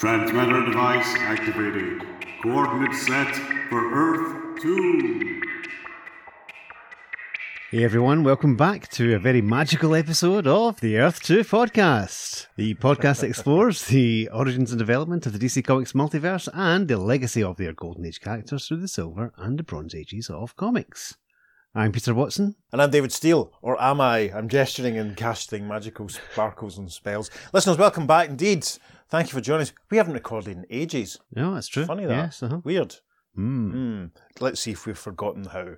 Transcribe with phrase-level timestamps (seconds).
[0.00, 2.00] Transmitter device activated.
[2.42, 3.36] Coordinates set
[3.68, 5.42] for Earth 2.
[7.70, 12.46] Hey everyone, welcome back to a very magical episode of the Earth 2 podcast.
[12.56, 17.42] The podcast explores the origins and development of the DC Comics multiverse and the legacy
[17.42, 21.18] of their Golden Age characters through the Silver and the Bronze Ages of comics.
[21.74, 22.56] I'm Peter Watson.
[22.72, 24.32] And I'm David Steele, or am I?
[24.34, 27.30] I'm gesturing and casting magical sparkles and spells.
[27.52, 28.66] Listeners, welcome back indeed.
[29.10, 29.72] Thank you for joining us.
[29.90, 31.18] We haven't recorded in ages.
[31.34, 31.84] No, that's true.
[31.84, 32.14] Funny that.
[32.14, 32.60] Yes, uh-huh.
[32.62, 32.96] Weird.
[33.36, 33.72] Mm.
[33.72, 34.10] Mm.
[34.40, 35.74] Let's see if we've forgotten how.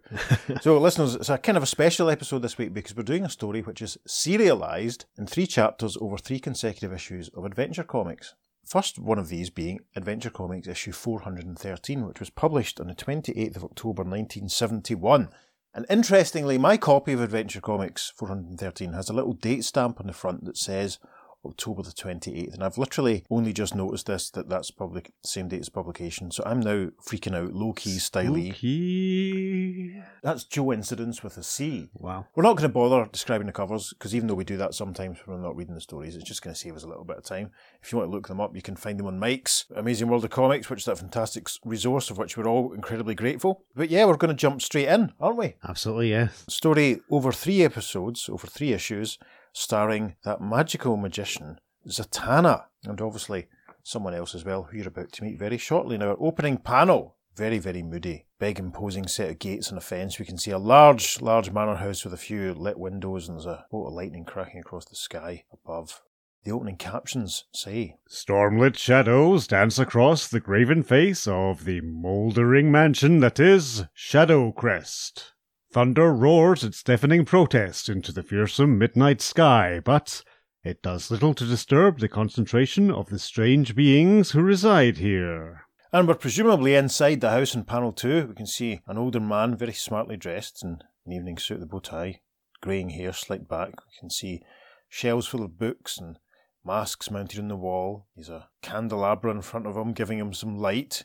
[0.61, 3.31] so, listeners, it's a kind of a special episode this week because we're doing a
[3.31, 8.35] story which is serialized in three chapters over three consecutive issues of Adventure Comics.
[8.65, 13.57] First one of these being Adventure Comics issue 413, which was published on the 28th
[13.57, 15.29] of October 1971.
[15.75, 20.13] And interestingly, my copy of Adventure Comics 413 has a little date stamp on the
[20.13, 20.99] front that says
[21.45, 22.55] October the 28th.
[22.55, 26.31] And I've literally only just noticed this, that that's probably same date as publication.
[26.31, 28.51] So I'm now freaking out, low key, styly.
[28.51, 30.03] Okay.
[30.23, 31.91] That's Joe Incidents with a C.
[31.95, 32.27] Wow.
[32.35, 35.19] We're not going to bother describing the covers because even though we do that sometimes
[35.25, 37.19] when we're not reading the stories, it's just going to save us a little bit
[37.19, 37.51] of time.
[37.83, 40.25] If you want to look them up, you can find them on Mike's Amazing World
[40.25, 43.65] of Comics, which is that fantastic resource of which we're all incredibly grateful.
[43.75, 45.55] But yeah, we're going to jump straight in, aren't we?
[45.67, 46.45] Absolutely, yes.
[46.49, 49.19] Story over three episodes, over three issues,
[49.53, 51.59] starring that magical magician,
[51.89, 53.47] Zatanna, and obviously
[53.83, 55.99] someone else as well, who you're about to meet very shortly.
[55.99, 58.27] Now, our opening panel, very, very moody.
[58.39, 60.19] Big, imposing set of gates and a fence.
[60.19, 63.47] We can see a large, large manor house with a few lit windows, and there's
[63.47, 66.03] a bolt of lightning cracking across the sky above.
[66.45, 73.21] The opening captions say, Stormlit shadows dance across the graven face of the mouldering mansion
[73.21, 75.33] that is Shadowcrest.
[75.73, 80.23] Thunder roars its deafening protest into the fearsome midnight sky, but
[80.63, 85.63] it does little to disturb the concentration of the strange beings who reside here.
[85.91, 88.27] And we're presumably inside the house in panel two.
[88.27, 91.67] We can see an older man, very smartly dressed in an evening suit with a
[91.71, 92.21] bow tie,
[92.61, 93.71] greying hair slicked back.
[93.71, 94.43] We can see
[94.91, 96.19] shelves full of books and
[96.63, 98.09] masks mounted on the wall.
[98.15, 101.05] There's a candelabra in front of him, giving him some light.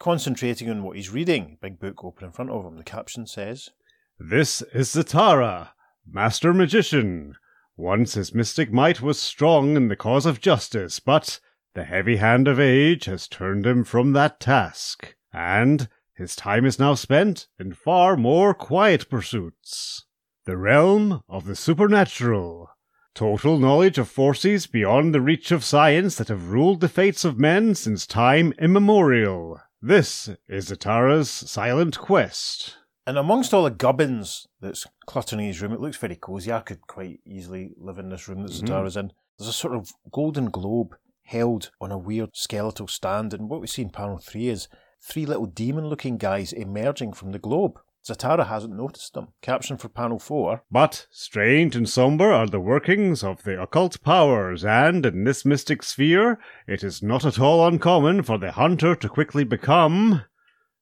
[0.00, 1.58] Concentrating on what he's reading.
[1.62, 2.76] Big book open in front of him.
[2.76, 3.70] The caption says,
[4.20, 5.68] This is Zatara,
[6.04, 7.36] Master Magician.
[7.76, 11.38] Once his mystic might was strong in the cause of justice, but
[11.74, 16.80] the heavy hand of age has turned him from that task, and his time is
[16.80, 20.04] now spent in far more quiet pursuits.
[20.46, 22.70] The realm of the supernatural.
[23.14, 27.38] Total knowledge of forces beyond the reach of science that have ruled the fates of
[27.38, 29.60] men since time immemorial.
[29.80, 32.78] This is Zatara's silent quest.
[33.08, 36.52] And amongst all the gubbins that's cluttering his room, it looks very cosy.
[36.52, 38.66] I could quite easily live in this room that mm-hmm.
[38.66, 39.12] Zatara's in.
[39.38, 43.66] There's a sort of golden globe held on a weird skeletal stand, and what we
[43.66, 44.68] see in panel three is
[45.00, 47.78] three little demon looking guys emerging from the globe.
[48.06, 49.28] Zatara hasn't noticed them.
[49.40, 54.66] Caption for panel four But strange and somber are the workings of the occult powers,
[54.66, 59.08] and in this mystic sphere, it is not at all uncommon for the hunter to
[59.08, 60.24] quickly become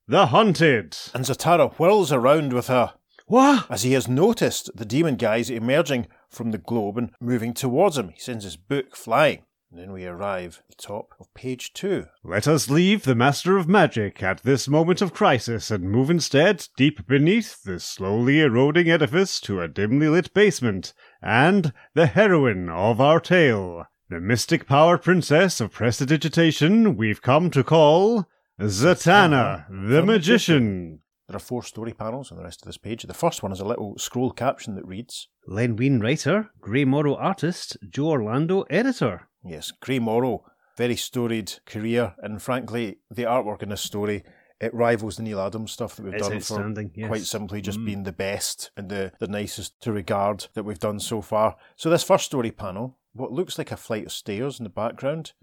[0.09, 0.97] the hunted.
[1.15, 2.95] And Zatara whirls around with her
[3.27, 3.67] What?
[3.71, 8.11] as he has noticed the demon guys emerging from the globe and moving towards him.
[8.11, 9.43] He sends his book flying.
[9.71, 12.07] And then we arrive at the top of page two.
[12.23, 16.69] Let us leave the Master of Magic at this moment of crisis and move instead
[16.77, 23.01] deep beneath the slowly eroding edifice to a dimly lit basement, and the heroine of
[23.01, 28.29] our tale, the mystic power princess of prestidigitation we've come to call
[28.61, 31.01] Zatanna, the magician.
[31.29, 33.03] There are four story panels on the rest of this page.
[33.03, 37.17] The first one is a little scroll caption that reads Len Wein writer, Gray Morrow
[37.17, 39.29] artist, Joe Orlando editor.
[39.45, 40.45] Yes, Gray Morrow,
[40.79, 44.25] very storied career, and frankly, the artwork in this story
[44.59, 47.09] it rivals the Neal Adams stuff that we've It's done for yes.
[47.09, 47.85] quite simply just Mm.
[47.85, 51.57] being the best and the, the nicest to regard that we've done so far.
[51.77, 55.35] So this first story panel, what looks like a flight of stairs in the background,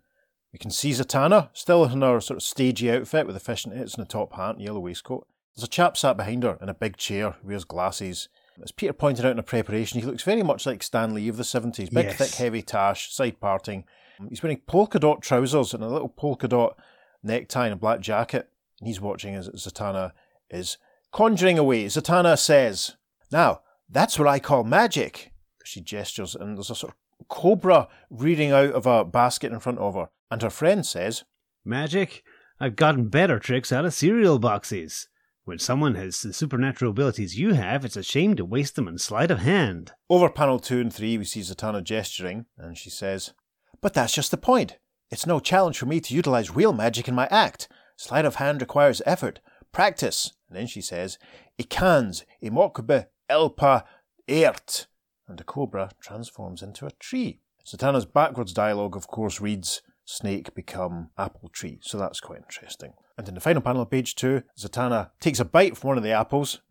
[0.53, 4.03] we can see Zatanna, still in her sort of stagey outfit with the hits and
[4.03, 5.27] a top hat and yellow waistcoat.
[5.55, 8.29] There's a chap sat behind her in a big chair who wears glasses.
[8.61, 11.37] As Peter pointed out in a preparation, he looks very much like Stan Lee of
[11.37, 11.89] the 70s.
[11.91, 12.17] Big, Yes.
[12.17, 13.83] thick, heavy tash, side parting.
[14.29, 16.77] He's wearing polka dot trousers and a little polka dot
[17.23, 18.49] necktie and a black jacket.
[18.79, 20.11] And he's watching as Zatanna
[20.51, 20.77] is
[21.11, 21.85] conjuring away.
[21.85, 22.95] Zatanna says,
[23.31, 25.31] Now, that's what I call magic.
[25.65, 29.79] She gestures, and there's a sort of cobra reading out of a basket in front
[29.79, 30.09] of her.
[30.33, 31.25] And her friend says,
[31.63, 32.23] Magic?
[32.59, 35.07] I've gotten better tricks out of cereal boxes.
[35.43, 38.97] When someone has the supernatural abilities you have, it's a shame to waste them on
[38.97, 39.91] sleight of hand.
[40.09, 43.35] Over panel two and three, we see Zatanna gesturing, and she says,
[43.79, 44.79] But that's just the point.
[45.11, 47.67] It's no challenge for me to utilize real magic in my act.
[47.95, 49.39] Sleight of hand requires effort,
[49.71, 50.33] practice.
[50.49, 51.19] And then she says,
[51.61, 53.83] Ikans, imokbe elpa
[54.27, 54.87] ert.
[55.27, 57.41] And the cobra transforms into a tree.
[57.67, 61.79] Zatanna's backwards dialogue, of course, reads, Snake become apple tree.
[61.81, 62.93] So that's quite interesting.
[63.17, 66.03] And in the final panel of page two, Zatanna takes a bite from one of
[66.03, 66.61] the apples,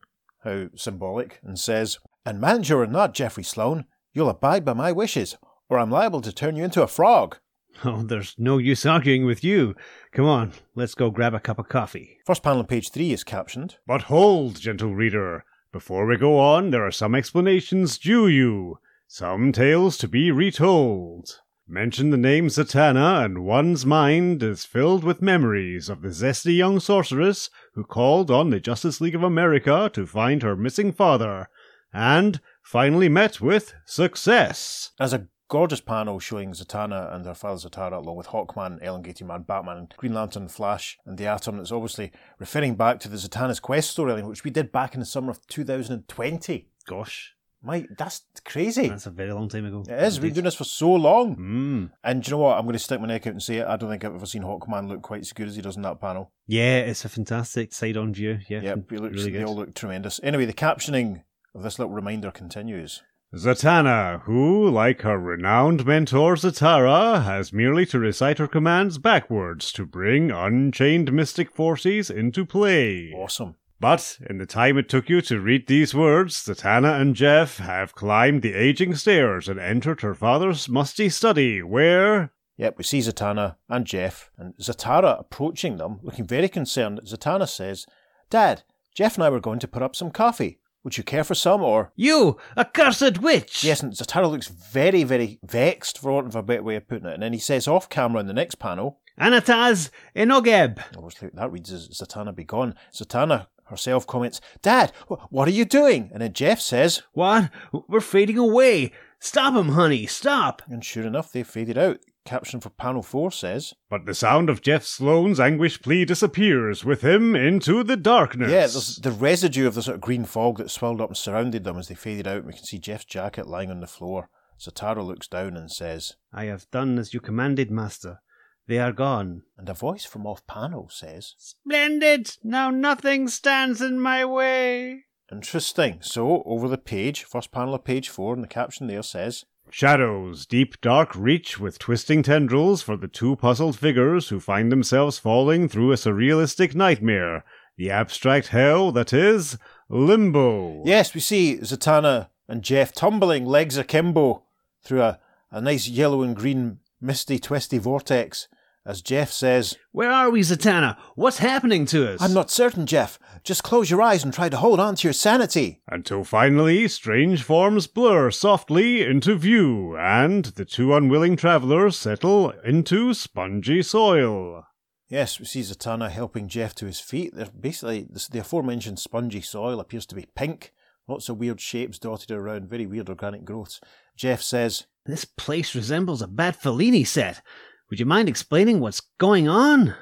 [0.44, 5.36] how symbolic, and says, And manager or not, Geoffrey Sloane, you'll abide by my wishes,
[5.68, 7.38] or I'm liable to turn you into a frog.
[7.84, 9.74] Oh, there's no use arguing with you.
[10.12, 12.18] Come on, let's go grab a cup of coffee.
[12.26, 13.76] First panel on page three is captioned.
[13.86, 15.44] But hold, gentle reader.
[15.72, 21.40] Before we go on, there are some explanations due you, some tales to be retold.
[21.68, 26.80] Mention the name Zatanna, and one's mind is filled with memories of the zesty young
[26.80, 31.48] sorceress who called on the Justice League of America to find her missing father,
[31.92, 34.90] and finally met with success.
[34.98, 39.42] As a gorgeous panel showing Zatanna and her father Zatara, along with Hawkman, Elongated Man,
[39.42, 41.60] Batman, Green Lantern, Flash, and the Atom.
[41.60, 45.06] It's obviously referring back to the Zatanna's Quest storyline, which we did back in the
[45.06, 46.68] summer of 2020.
[46.86, 48.88] Gosh, Mike, that's crazy.
[48.88, 49.84] that's a very long time ago.
[49.88, 50.18] it is.
[50.18, 51.36] We've been doing this for so long.
[51.36, 51.90] Mm.
[52.02, 52.58] And do you know what?
[52.58, 53.66] I'm going to stick my neck out and say it.
[53.66, 55.82] I don't think I've ever seen Hawkman look quite as good as he does in
[55.82, 56.32] that panel.
[56.46, 58.40] Yeah, it's a fantastic side-on view.
[58.48, 60.18] Yeah, Yep, he looks, really they all look tremendous.
[60.22, 61.22] Anyway, the captioning
[61.54, 63.02] of this little reminder continues.
[63.34, 69.86] Zatanna, who, like her renowned mentor Zatara, has merely to recite her commands backwards to
[69.86, 73.10] bring unchained mystic forces into play.
[73.16, 73.54] Awesome.
[73.82, 77.96] But in the time it took you to read these words, Zatanna and Jeff have
[77.96, 83.56] climbed the aging stairs and entered her father's musty study, where Yep, we see Zatanna
[83.68, 87.00] and Jeff, and Zatara approaching them, looking very concerned.
[87.04, 87.84] Zatanna says,
[88.30, 88.62] Dad,
[88.94, 90.60] Jeff and I were going to put up some coffee.
[90.84, 91.90] Would you care for some, or.
[91.96, 93.64] You accursed witch!
[93.64, 97.08] Yes, and Zatara looks very, very vexed, for want of a better way of putting
[97.08, 97.14] it.
[97.14, 100.78] And then he says off camera in the next panel, Anataz Enogeb.
[100.96, 102.76] obviously that reads as Zatanna be gone.
[102.94, 106.10] Zatanna herself comments, Dad, what are you doing?
[106.12, 107.50] And then Jeff says, What?
[107.88, 108.92] We're fading away.
[109.18, 110.06] Stop him, honey.
[110.06, 110.62] Stop.
[110.68, 111.98] and sure enough, they faded out.
[112.24, 117.02] Caption for panel four says, but the sound of Jeff Sloane's anguish plea disappears with
[117.02, 118.48] him into the darkness.
[118.48, 121.64] Yeah, there's the residue of the sort of green fog that swelled up and surrounded
[121.64, 122.44] them as they faded out.
[122.44, 124.28] We can see Jeff's jacket lying on the floor.
[124.60, 128.20] Zatara looks down and says, I have done as you commanded, master.
[128.66, 129.42] They are gone.
[129.58, 132.36] and a voice from off panel says, Splendid!
[132.42, 135.04] Now nothing stands in my way.
[135.30, 135.98] Interesting.
[136.02, 140.44] So, over the page, first panel of page four, and the caption there says, Shadows,
[140.44, 145.68] deep dark reach with twisting tendrils for the two puzzled figures who find themselves falling
[145.68, 147.44] through a surrealistic nightmare,
[147.76, 149.56] the abstract hell that is
[149.88, 150.82] Limbo.
[150.84, 154.42] Yes, we see Zatanna and Jeff tumbling legs akimbo
[154.84, 155.18] through a,
[155.50, 158.48] a nice yellow and green misty twisty vortex.
[158.84, 160.96] As Jeff says, Where are we, Zatanna?
[161.14, 162.20] What's happening to us?
[162.20, 163.16] I'm not certain, Jeff.
[163.44, 165.82] Just close your eyes and try to hold on to your sanity.
[165.86, 173.14] Until finally, strange forms blur softly into view, and the two unwilling travelers settle into
[173.14, 174.64] spongy soil.
[175.08, 177.34] Yes, we see Zatanna helping Jeff to his feet.
[177.36, 180.72] They're basically, this- the aforementioned spongy soil appears to be pink.
[181.06, 183.80] Lots of weird shapes dotted around, very weird organic growths.
[184.16, 187.42] Jeff says, This place resembles a bad Fellini set.
[187.90, 189.94] Would you mind explaining what's going on?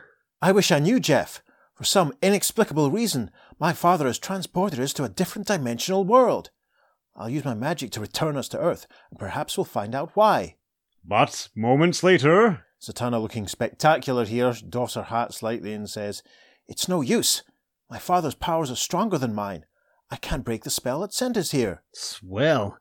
[0.43, 1.43] I wish I knew, Jeff.
[1.75, 6.51] For some inexplicable reason, my father has transported us to a different dimensional world.
[7.17, 10.57] I'll use my magic to return us to Earth, and perhaps we'll find out why.
[11.03, 16.23] But moments later, Zatanna, looking spectacular here, doffs her hat slightly and says,
[16.69, 17.43] It's no use.
[17.89, 19.65] My father's powers are stronger than mine.
[20.11, 21.83] I can't break the spell that sent us here.
[21.95, 22.79] Swell.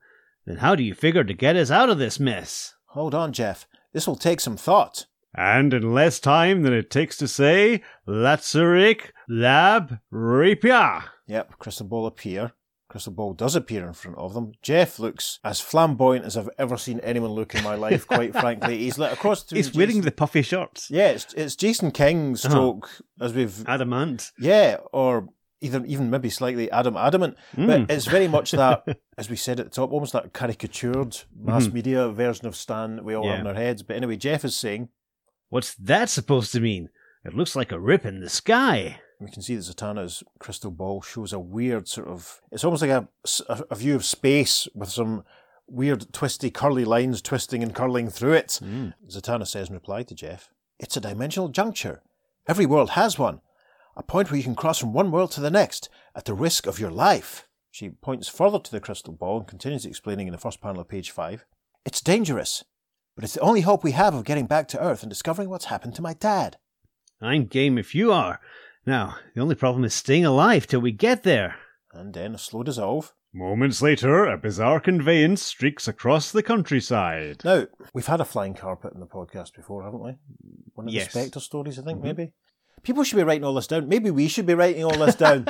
[0.50, 2.74] Then how do you figure to get us out of this mess?
[2.88, 3.68] Hold on, Jeff.
[3.94, 5.06] This will take some thought.
[5.36, 11.03] and in less time than it takes to say, Latsuric Lab Rapia.
[11.27, 12.53] Yep, Crystal Ball appear.
[12.89, 14.53] Crystal Ball does appear in front of them.
[14.63, 18.79] Jeff looks as flamboyant as I've ever seen anyone look in my life, quite frankly.
[18.79, 20.89] He's like across to He's wearing the puffy shirts.
[20.89, 22.50] Yeah, it's, it's Jason King Uh-huh.
[22.50, 22.89] stroke,
[23.22, 23.68] as we've.
[23.70, 24.32] Adamant.
[24.39, 25.29] Yeah, or
[25.62, 27.38] either even maybe slightly Adam Adamant.
[27.56, 27.68] Hmm.
[27.68, 28.84] But it's very much that,
[29.18, 33.13] as we said at the top, almost that caricatured mass media version of Stan we
[33.13, 33.48] all have Mm-hmm.
[33.48, 33.84] In our heads.
[33.84, 34.89] But anyway, Jeff is saying,
[35.50, 36.89] What's that supposed to mean?
[37.25, 39.01] It looks like a rip in the sky.
[39.20, 42.39] we can see that Zatanna's crystal ball shows a weird sort of.
[42.51, 43.08] It's almost like a,
[43.50, 45.24] a, a view of space with some
[45.68, 48.60] weird twisty curly lines twisting and curling through it.
[49.10, 50.50] Zatanna says in reply to Jeff,
[50.80, 52.01] It's a dimensional juncture.
[52.48, 53.42] Every world has one.
[54.00, 56.65] A point where you can cross from one world to the next at the risk
[56.65, 57.50] of your life.
[57.70, 60.88] She points further to the crystal ball and continues explaining in the first panel of
[60.88, 61.44] page five.
[61.86, 62.63] It's dangerous,
[63.15, 65.65] but it's the only hope we have of getting back to Earth and discovering what's
[65.65, 66.56] happened to my dad.
[67.22, 68.39] I'm game if you are.
[68.86, 71.58] Now, the only problem is staying alive till we get there.
[71.91, 73.13] And then a slow dissolve.
[73.34, 77.41] Moments later, a bizarre conveyance streaks across the countryside.
[77.44, 80.13] Now, we've had a flying carpet in the podcast before, haven't we?
[80.74, 81.12] One of Yes.
[81.12, 82.03] the Spectre stories, I think, Mhm.
[82.03, 82.32] maybe.
[82.83, 83.88] People should be writing all this down.
[83.88, 85.45] Maybe we should be writing all this down.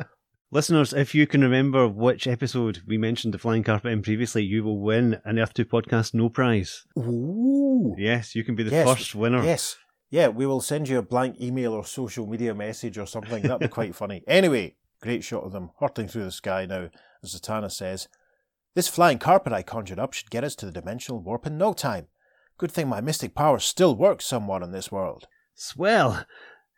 [0.52, 4.64] Listeners, if you can remember which episode we mentioned the flying carpet in previously, you
[4.64, 6.84] will win an Earth 2 podcast no prize.
[6.98, 7.94] Ooh.
[7.96, 9.44] Yes, you can be the Yes, first winner.
[9.44, 9.76] Yes.
[10.10, 13.42] Yeah, we will send you a blank email or social media message or something.
[13.42, 14.24] That'd be quite funny.
[14.26, 16.88] Anyway, great shot of them hurtling through the sky now,
[17.22, 18.08] as Zatanna says.
[18.74, 21.72] This flying carpet I conjured up should get us to the dimensional warp in no
[21.72, 22.08] time.
[22.58, 25.28] Good thing my mystic powers still work somewhat in this world.
[25.54, 26.24] Swell.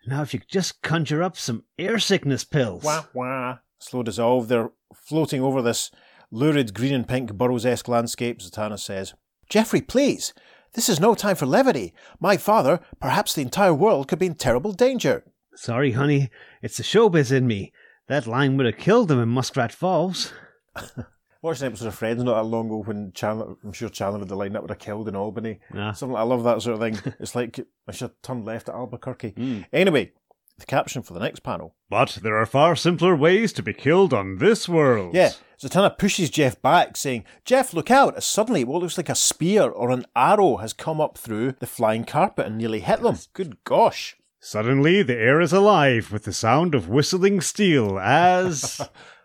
[0.07, 2.83] Now, if you could just conjure up some air sickness pills.
[2.83, 3.59] Wah wah.
[3.79, 4.49] Slow dissolve.
[4.49, 5.91] They're floating over this
[6.31, 9.15] lurid green and pink Burroughs esque landscape, Zatanna says.
[9.49, 10.33] Geoffrey, please.
[10.75, 11.93] This is no time for levity.
[12.19, 15.25] My father, perhaps the entire world, could be in terrible danger.
[15.55, 16.31] Sorry, honey.
[16.63, 17.73] It's the showbiz in me.
[18.09, 20.33] That line would have killed them in Muskrat Falls.
[21.43, 24.29] Watched an episode of Friends not that long ago when Chandler, I'm sure Chandler had
[24.29, 25.59] the line that would have killed in Albany.
[25.75, 25.91] Ah.
[25.91, 27.15] Something I love that sort of thing.
[27.21, 27.59] it's like
[27.89, 29.33] I should have turned left at Albuquerque.
[29.33, 29.67] Mm.
[29.73, 30.13] Anyway,
[30.59, 31.75] the caption for the next panel.
[31.91, 35.17] But there are far simpler ways to be killed on this world.
[35.17, 39.17] Yeah, Zatanna pushes Jeff back, saying, Jeff, look out, as suddenly what looks like a
[39.17, 43.19] spear or an arrow has come up through the flying carpet and nearly hit them.
[43.33, 44.17] Good gosh.
[44.39, 48.81] Suddenly, the air is alive with the sound of whistling steel as.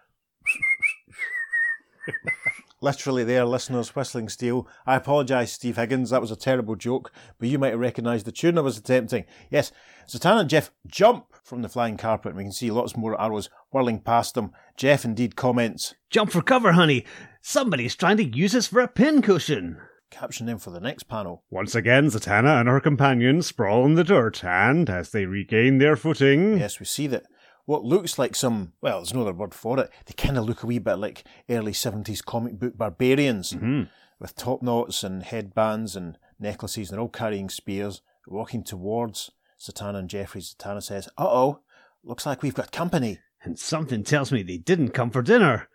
[2.80, 4.68] Literally there, listeners, whistling steel.
[4.86, 8.32] I apologise, Steve Higgins, that was a terrible joke, but you might have recognised the
[8.32, 9.26] tune I was attempting.
[9.50, 9.72] Yes,
[10.08, 13.50] Zatanna and Jeff jump from the flying carpet, and we can see lots more arrows
[13.72, 14.52] whirling past them.
[14.76, 17.04] Jeff indeed comments, Jump for cover, honey.
[17.42, 19.78] Somebody's trying to use us for a pincushion.
[20.12, 21.44] caption them for the next panel.
[21.50, 25.96] Once again, Zatanna and her companions sprawl in the dirt, and as they regain their
[25.96, 27.26] footing, Yes, we see that
[27.67, 30.63] what looks like some, well, there's no other word for it, they kind of look
[30.63, 33.89] a wee bit like early 70s comic book barbarians Mhm.
[34.19, 39.97] with top knots and headbands and necklaces, and they're all carrying spears, walking towards Zatanna
[40.00, 40.41] and Jeffrey.
[40.41, 41.59] Zatanna says, Uh oh,
[42.03, 43.19] looks like we've got company.
[43.43, 45.69] And something tells me they didn't come for dinner.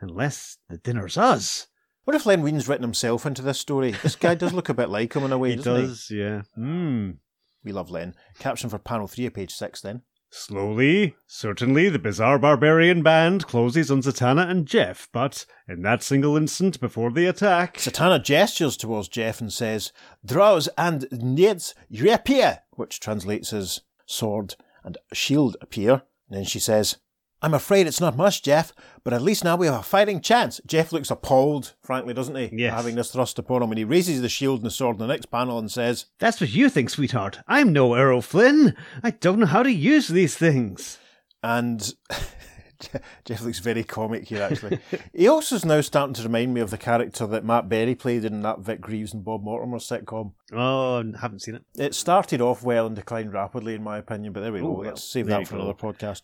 [0.00, 1.68] Unless the dinner's us.
[2.04, 3.92] What if Len Wein's written himself into this story?
[4.02, 6.42] This guy does look a bit like him in a way, He does, yeah.
[6.54, 7.12] Hmm.
[7.64, 8.14] We love Len.
[8.38, 10.02] Caption for panel three of page six then.
[10.30, 16.36] Slowly, certainly, the bizarre barbarian band closes on Zatanna and Jeff, but in that single
[16.36, 19.92] instant before the attack, Zatanna gestures towards Jeff and says,
[20.24, 26.02] Draws and Neds reappear, which translates as sword and shield appear.
[26.28, 26.96] And then she says,
[27.46, 28.72] I'm afraid it's not much, Jeff,
[29.04, 30.60] but at least now we have a fighting chance.
[30.66, 32.50] Jeff looks appalled, frankly, doesn't he?
[32.52, 32.74] Yes.
[32.74, 35.06] Having this thrust upon him, and he raises the shield and the sword in the
[35.06, 37.38] next panel and says, That's what you think, sweetheart.
[37.46, 38.74] I'm no Errol Flynn.
[39.00, 40.98] I don't know how to use these things.
[41.40, 41.94] and
[43.24, 44.78] Jeff looks very comic here, actually.
[45.12, 48.24] he also is now starting to remind me of the character that Matt Berry played
[48.24, 50.32] in that Vic Reeves and Bob Mortimer sitcom.
[50.52, 51.64] Oh, haven't seen it.
[51.76, 54.66] It started off well and declined rapidly, in my opinion, but there we go.
[54.66, 55.62] Oh, well, Let's save that for go.
[55.62, 56.22] another podcast.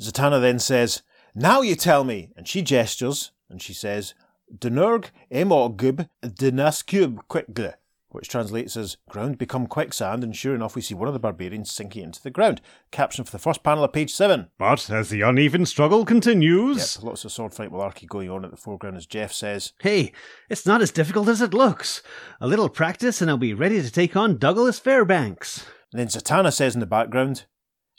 [0.00, 1.02] Zatanna then says,
[1.34, 2.30] Now you tell me.
[2.36, 4.14] And she gestures and she says,
[4.56, 7.70] Denurg emogub denaskub quickly,
[8.16, 10.24] which translates as ground become quicksand.
[10.24, 12.60] And sure enough, we see one of the barbarians sinking into the ground.
[12.90, 14.48] Caption for the first panel of page seven.
[14.58, 18.50] but as the uneven struggle continues, Yep, lots of sword fight malarkey going on at
[18.50, 20.12] the foreground as Jeff says, Hey,
[20.50, 22.02] it's not as difficult as it looks.
[22.40, 25.66] A little practice and I'll be ready to take on Douglas Fairbanks.
[25.92, 27.44] And then Zatanna says in the background,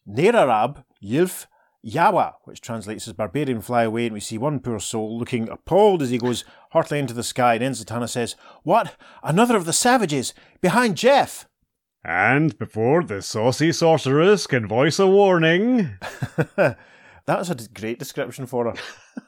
[0.07, 1.45] Nerarab Yilf
[1.85, 6.01] Yawa, which translates as barbarian fly away, and we see one poor soul looking appalled
[6.01, 7.53] as he goes hurtling into the sky.
[7.55, 8.95] And then Zatanna says, What?
[9.23, 10.33] Another of the savages!
[10.61, 11.45] Behind Jeff!
[12.05, 15.89] and before the saucy sorceress can voice a warning,
[17.25, 18.73] That's a great description for her.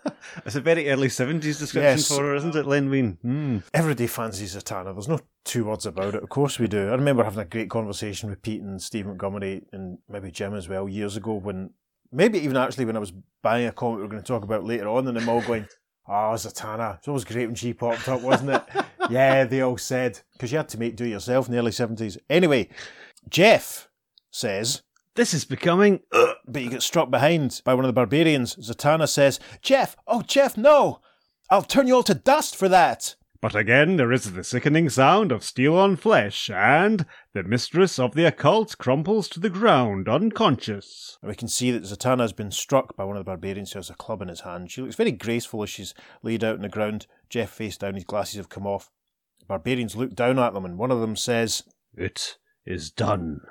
[0.46, 2.08] It's a very early 70s description Yes.
[2.08, 3.18] for her, isn't it, Len Wein?
[3.22, 3.58] Hmm.
[3.74, 4.94] Everybody fancies Zatanna.
[4.94, 6.24] There's no two words about it.
[6.24, 6.88] Of course we do.
[6.88, 10.70] I remember having a great conversation with Pete and Steve Montgomery and maybe Jim as
[10.70, 11.72] well years ago when,
[12.12, 14.66] maybe even actually when I was buying a comic we we're going to talk about
[14.66, 15.68] later on and them all going,
[16.08, 16.98] ah, oh, Zatanna.
[16.98, 18.63] It's always great when she popped up, wasn't it?
[19.10, 20.20] yeah, they all said.
[20.34, 22.18] Because you had to make do it yourself in the early 70s.
[22.30, 22.70] Anyway,
[23.30, 23.89] Jeff
[24.32, 24.82] says,
[25.16, 26.01] This is becoming.
[26.12, 28.56] but you get struck behind by one of the barbarians.
[28.56, 31.01] Zatanna says, Jeff, oh, Jeff, no!
[31.51, 33.16] I'll turn you all to dust for that!
[33.41, 38.13] But again there is the sickening sound of steel on flesh, and the mistress of
[38.15, 41.17] the occult crumples to the ground unconscious.
[41.22, 43.79] And we can see that Zatanna has been struck by one of the barbarians who
[43.79, 44.72] has a club in his hand.
[44.72, 47.08] She looks very graceful as she's laid out on the ground.
[47.29, 48.89] Jeff face down, his glasses have come off.
[49.39, 51.63] The barbarians look down at them, and one of them says,
[51.96, 53.41] It is done.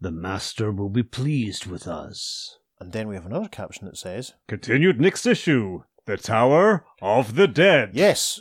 [0.00, 2.58] The Master will be pleased with us.
[2.80, 7.46] and then we have another caption that says, Continued next issue The Tower of the
[7.46, 7.90] Dead.
[7.92, 8.40] Yes,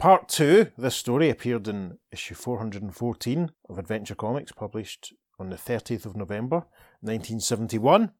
[0.00, 6.06] part two this story appeared in issue 414 of Adventure Comics, published on the 30th
[6.06, 6.66] of November
[7.00, 8.10] 1971.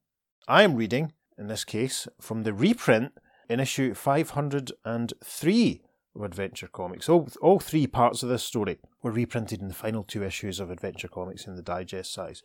[0.47, 3.11] I am reading, in this case, from the reprint
[3.49, 5.81] in issue 503
[6.15, 7.09] of Adventure Comics.
[7.09, 10.71] All, all three parts of this story were reprinted in the final two issues of
[10.71, 12.43] Adventure Comics in the digest size.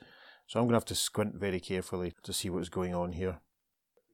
[0.48, 3.38] So I'm going to have to squint very carefully to see what's going on here.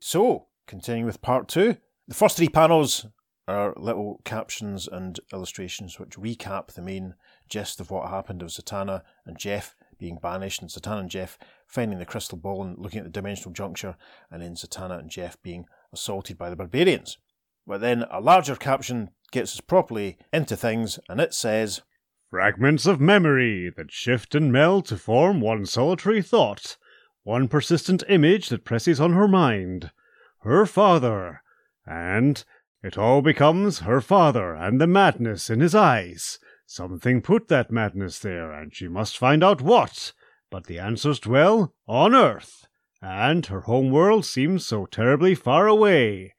[0.00, 1.78] So, continuing with part two,
[2.10, 3.06] the first three panels
[3.46, 7.14] are little captions and illustrations which recap the main
[7.48, 11.38] gist of what happened of Zatanna and Jeff being banished, and Zatanna and Jeff
[11.68, 13.94] finding the crystal ball and looking at the dimensional juncture,
[14.28, 17.16] and then Zatanna and Jeff being assaulted by the barbarians.
[17.64, 21.82] But then a larger caption gets us properly into things, and it says,
[22.28, 26.76] Fragments of memory that shift and meld to form one solitary thought,
[27.22, 29.92] one persistent image that presses on her mind.
[30.40, 31.42] Her father.
[31.90, 32.44] And
[32.84, 36.38] it all becomes her father and the madness in his eyes.
[36.64, 40.12] Something put that madness there, and she must find out what.
[40.50, 42.68] But the answers dwell on earth,
[43.02, 46.34] and her home world seems so terribly far away.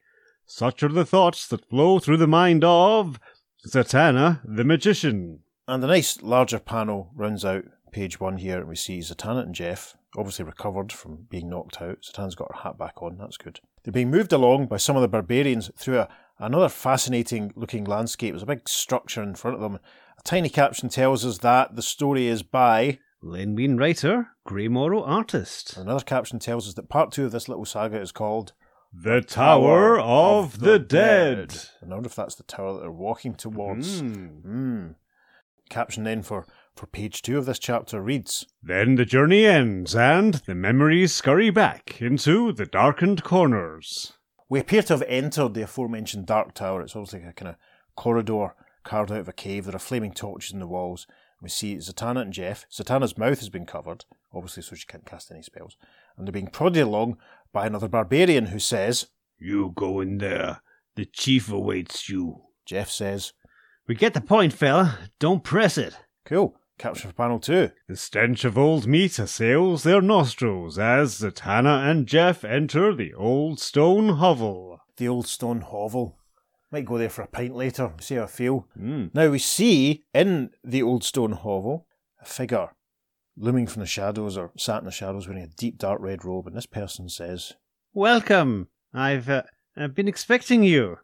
[0.46, 3.20] Such are the thoughts that flow through the mind of
[3.68, 5.40] Zatanna the magician.
[5.68, 9.54] And the nice larger panel runs out page one here, and we see Zatanna and
[9.54, 11.98] Jeff, obviously recovered from being knocked out.
[12.02, 13.60] Zatanna's got her hat back on, that's good.
[13.82, 16.08] They're being moved along by some of the barbarians through a,
[16.38, 18.32] another fascinating looking landscape.
[18.32, 19.80] There's a big structure in front of them.
[20.18, 22.98] A tiny caption tells us that the story is by.
[23.24, 25.76] Len Wein writer, Gray Morrow artist.
[25.76, 28.52] Another caption tells us that part two of this little saga is called
[28.92, 31.54] The Tower of the Dead.
[31.80, 34.00] I wonder if that's the tower that they're walking towards.
[34.00, 34.26] Hmm.
[34.26, 34.86] Hmm.
[35.70, 40.34] Caption then for, for page two of this chapter reads Then the journey ends, and
[40.46, 44.14] the memories scurry back into the darkened corners.
[44.48, 46.82] We appear to have entered the aforementioned Dark Tower.
[46.82, 47.56] It's almost like a kind of
[47.96, 49.64] corridor carved out of a cave.
[49.64, 51.06] There are flaming torches in the walls.
[51.40, 52.66] We see Zatanna and Jeff.
[52.70, 55.76] Zatanna's mouth has been covered, obviously, so she can't cast any spells.
[56.16, 57.16] And they're being prodded along
[57.52, 60.62] by another barbarian who says, You go in there.
[60.96, 62.42] The chief awaits you.
[62.66, 63.32] Jeff says,
[63.88, 64.98] We get the point, fella.
[65.18, 65.96] Don't press it.
[66.24, 66.56] Cool.
[66.78, 67.70] Caption for panel two.
[67.88, 73.60] The stench of old meat assails their nostrils as Zatanna and Jeff enter the old
[73.60, 74.80] stone hovel.
[74.96, 76.18] The old stone hovel.
[76.70, 78.66] Might go there for a pint later, see how I feel.
[78.78, 79.14] Mm.
[79.14, 81.86] Now we see in the old stone hovel
[82.20, 82.70] a figure
[83.36, 86.46] looming from the shadows or sat in the shadows wearing a deep dark red robe,
[86.46, 87.52] and this person says,
[87.92, 88.68] Welcome.
[88.94, 89.42] I've, uh,
[89.76, 90.96] I've been expecting you.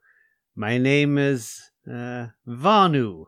[0.55, 3.27] My name is uh, Varnu.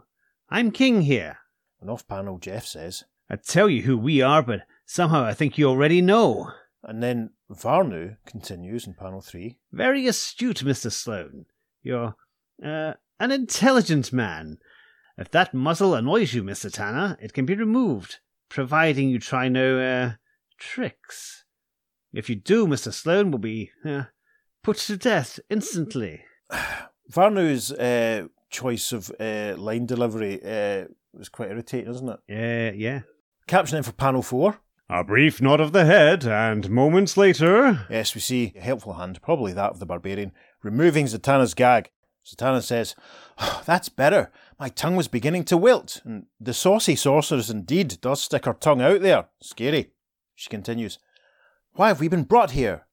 [0.49, 1.39] I'm king here.
[1.81, 5.57] And off panel Jeff says, I tell you who we are, but somehow I think
[5.57, 6.53] you already know.
[6.83, 9.59] and then Varnu continues in panel three.
[9.73, 10.91] Very astute, Mr.
[10.91, 11.47] Sloane.
[11.83, 12.15] You're
[12.65, 14.59] uh, an intelligent man.
[15.19, 16.73] If that muzzle annoys you, Mr.
[16.73, 20.13] Tanner, it can be removed, providing you try no uh,
[20.59, 21.45] tricks.
[22.13, 22.93] If you do, Mr.
[22.93, 24.05] Sloane will be uh,
[24.63, 26.25] put to death instantly.
[27.13, 30.41] Varnu's uh, choice of uh, line delivery
[31.15, 32.21] uh, was quite irritating, isn't it?
[32.29, 33.01] Yeah, yeah.
[33.49, 34.61] Captioning for panel four.
[34.89, 39.23] A brief nod of the head, and moments later, Yes, we see a helpful hand,
[39.23, 40.33] probably that of the barbarian,
[40.65, 41.91] removing Zatanna's gag.
[42.27, 42.97] Zatanna says,
[43.39, 44.33] "Oh, That's better.
[44.59, 48.83] My tongue was beginning to wilt, and the saucy sorceress indeed does stick her tongue
[48.83, 49.27] out there.
[49.41, 49.93] Scary.
[50.35, 50.99] She continues,
[51.73, 52.87] Why have we been brought here?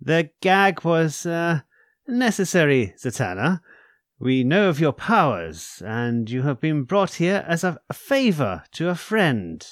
[0.00, 1.60] The gag was uh,
[2.06, 3.60] necessary, Zatanna.
[4.22, 8.88] We know of your powers, and you have been brought here as a, favour to
[8.88, 9.66] a friend.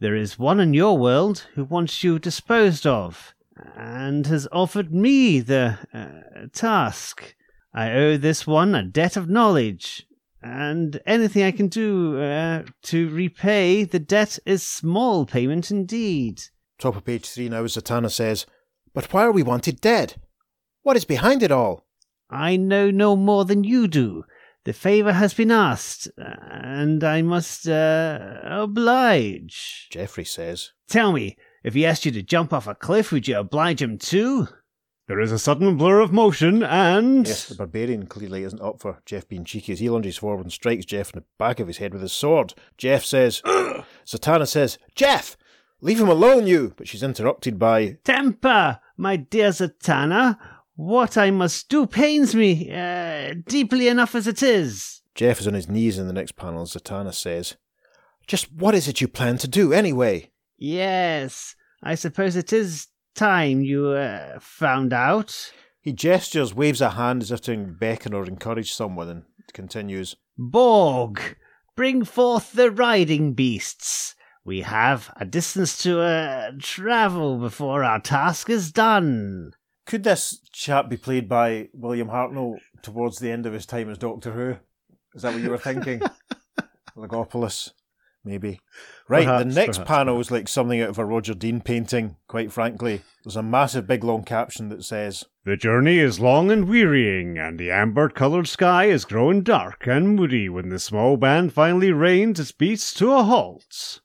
[0.00, 3.34] There is one in your world who wants you disposed of,
[3.74, 7.34] and has offered me the uh, task.
[7.72, 10.06] I owe this one a debt of knowledge,
[10.42, 16.42] and anything I can do uh, to repay the debt is small payment indeed.
[16.78, 18.44] Top of page three now, Zatanna says,
[18.92, 20.20] But why are we wanted dead?
[20.82, 21.85] What is behind it all?
[22.30, 24.24] I know no more than you do.
[24.64, 29.86] The favour has been asked, and I must uh, oblige.
[29.90, 33.38] Geoffrey says, Tell me, if he asked you to jump off a cliff, would you
[33.38, 34.48] oblige him too?
[35.08, 38.98] there is a sudden blur of motion, and Yes, the barbarian clearly isn't up for
[39.06, 41.78] Jeff being cheeky as he lunges forward and strikes Jeff in the back of his
[41.78, 42.54] head with his sword.
[42.76, 43.40] Jeff says,
[44.04, 45.36] Zatanna says, Jeff,
[45.80, 46.74] leave him alone, you!
[46.76, 50.38] But she's interrupted by, Temper, my dear Zatanna.
[50.76, 55.00] What I must do pains me uh, deeply enough as it is.
[55.14, 56.66] Jeff is on his knees in the next panel.
[56.66, 57.56] Zatanna says,
[58.26, 60.30] Just what is it you plan to do anyway?
[60.58, 65.50] Yes, I suppose it is time you uh, found out.
[65.80, 69.22] He gestures, waves a hand as if to beckon or encourage someone, and
[69.54, 71.36] continues, Borg,
[71.74, 74.14] bring forth the riding beasts.
[74.44, 79.52] We have a distance to uh, travel before our task is done.
[79.86, 83.98] Could this chap be played by William Hartnell towards the end of his time as
[83.98, 84.56] Doctor Who?
[85.14, 86.02] Is that what you were thinking?
[86.96, 87.70] Logopolis,
[88.24, 88.60] maybe.
[89.08, 92.16] Right, Perhaps, the next perhaps, panel is like something out of a Roger Dean painting,
[92.26, 93.02] quite frankly.
[93.24, 97.56] There's a massive big long caption that says, The journey is long and wearying, and
[97.56, 102.40] the amber coloured sky is growing dark and moody when the small band finally reins
[102.40, 104.00] its beats to a halt.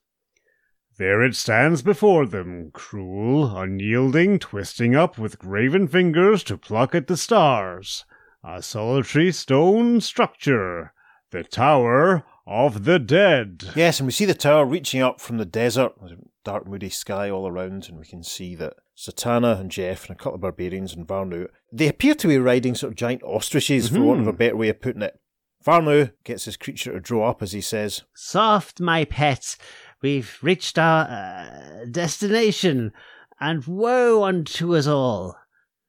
[1.02, 7.08] There it stands before them, cruel, unyielding, twisting up with graven fingers to pluck at
[7.08, 8.04] the stars.
[8.44, 10.92] A solitary stone structure,
[11.32, 13.64] the Tower of the Dead.
[13.74, 15.94] Yes, and we see the tower reaching up from the desert.
[15.98, 20.06] There's a dark, moody sky all around, and we can see that Zatanna and Jeff
[20.06, 23.24] and a couple of barbarians and Varnu, they appear to be riding sort of giant
[23.24, 24.36] ostriches, for want of a hmm.
[24.36, 25.18] better way of putting it.
[25.64, 29.56] Varnu gets his creature to draw up as he says, Soft, my pet.
[30.02, 32.92] We've reached our uh, destination,
[33.40, 35.38] and woe unto us all.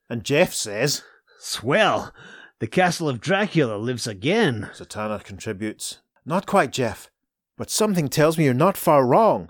[0.07, 1.01] and Jeff says,
[1.39, 2.13] Swell,
[2.59, 4.69] the castle of Dracula lives again.
[4.73, 7.09] Zatanna contributes, Not quite, Jeff,
[7.57, 9.49] but something tells me you're not far wrong.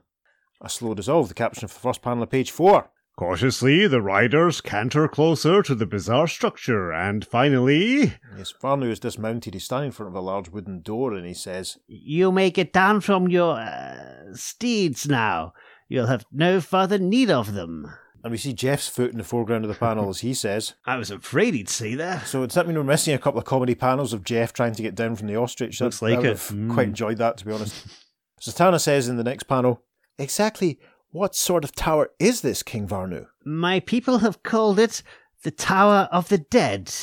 [0.62, 2.90] A slow dissolve, the caption of the first panel of page four.
[3.18, 8.14] Cautiously, the riders canter closer to the bizarre structure, and finally.
[8.36, 9.54] Yes, Varnu is dismounted.
[9.54, 12.74] He's standing in front of a large wooden door and he says, You may get
[12.74, 15.54] down from your uh, steeds now.
[15.88, 17.86] You'll have no further need of them.
[18.24, 20.96] and we see Jeff's foot in the foreground of the panel as he says, I
[20.98, 22.26] was afraid he'd say that.
[22.26, 24.82] So does that mean we're missing a couple of comedy panels of Jeff trying to
[24.82, 25.80] get down from the ostrich?
[25.82, 26.30] Looks I- like I would it.
[26.30, 26.74] have Mm.
[26.74, 27.76] Quite enjoyed that, to be honest.
[28.42, 29.84] Zatanna says in the next panel,
[30.18, 30.80] Exactly
[31.14, 33.28] what sort of tower is this, King Varnu?
[33.46, 35.04] My people have called it
[35.44, 36.94] the Tower of the Dead.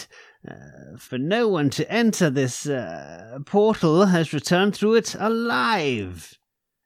[0.46, 6.35] Uh, for no one to enter this uh, portal has returned through it alive.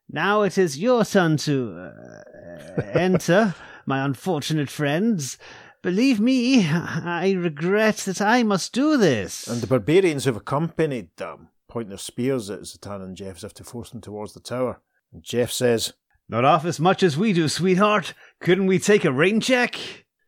[0.09, 5.37] Now it is your turn to uh, enter, my unfortunate friends.
[5.81, 9.47] Believe me, I regret that I must do this.
[9.47, 13.53] And the barbarians who've accompanied them point their spears at Zatanna and Jeff as if
[13.55, 14.81] to force them towards the tower.
[15.13, 15.93] And Jeff says,
[16.27, 18.13] Not off as much as we do, sweetheart.
[18.41, 19.79] Couldn't we take a rain check?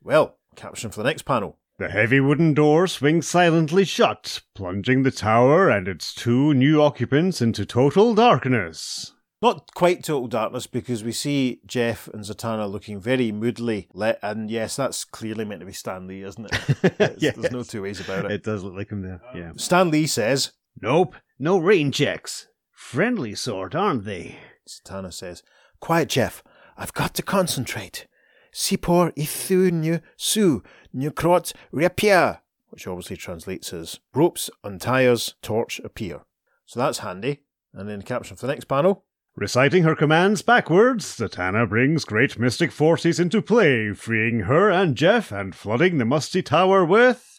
[0.03, 1.57] Well, caption for the next panel.
[1.79, 7.41] The heavy wooden door swings silently shut, plunging the tower and its two new occupants
[7.41, 9.13] into total darkness.
[9.43, 14.49] Not quite total darkness because we see Jeff and Zatanna looking very moodily lit, and
[14.49, 16.51] yes, that's clearly meant to be Stan Lee, isn't it?
[16.97, 17.35] There's, Yes.
[17.35, 18.31] there's no two ways about it.
[18.31, 19.51] It does look like him there, yeah.
[19.51, 22.47] Um, Stan Lee says, Nope, no rain checks.
[22.71, 24.37] Friendly sort, aren't they?
[24.67, 25.43] Zatanna says,
[25.79, 26.43] Quiet, Jeff.
[26.77, 28.07] I've got to concentrate.
[28.53, 30.63] Sipor ithu nu su
[30.93, 36.21] nu krot reappear, which obviously translates as ropes, untires, torch, appear.
[36.65, 37.41] So that's handy.
[37.73, 39.03] And then the caption for the next panel.
[39.35, 45.31] Reciting her commands backwards, Zatanna brings great mystic forces into play, freeing her and Jeff
[45.31, 47.36] and flooding the musty tower with.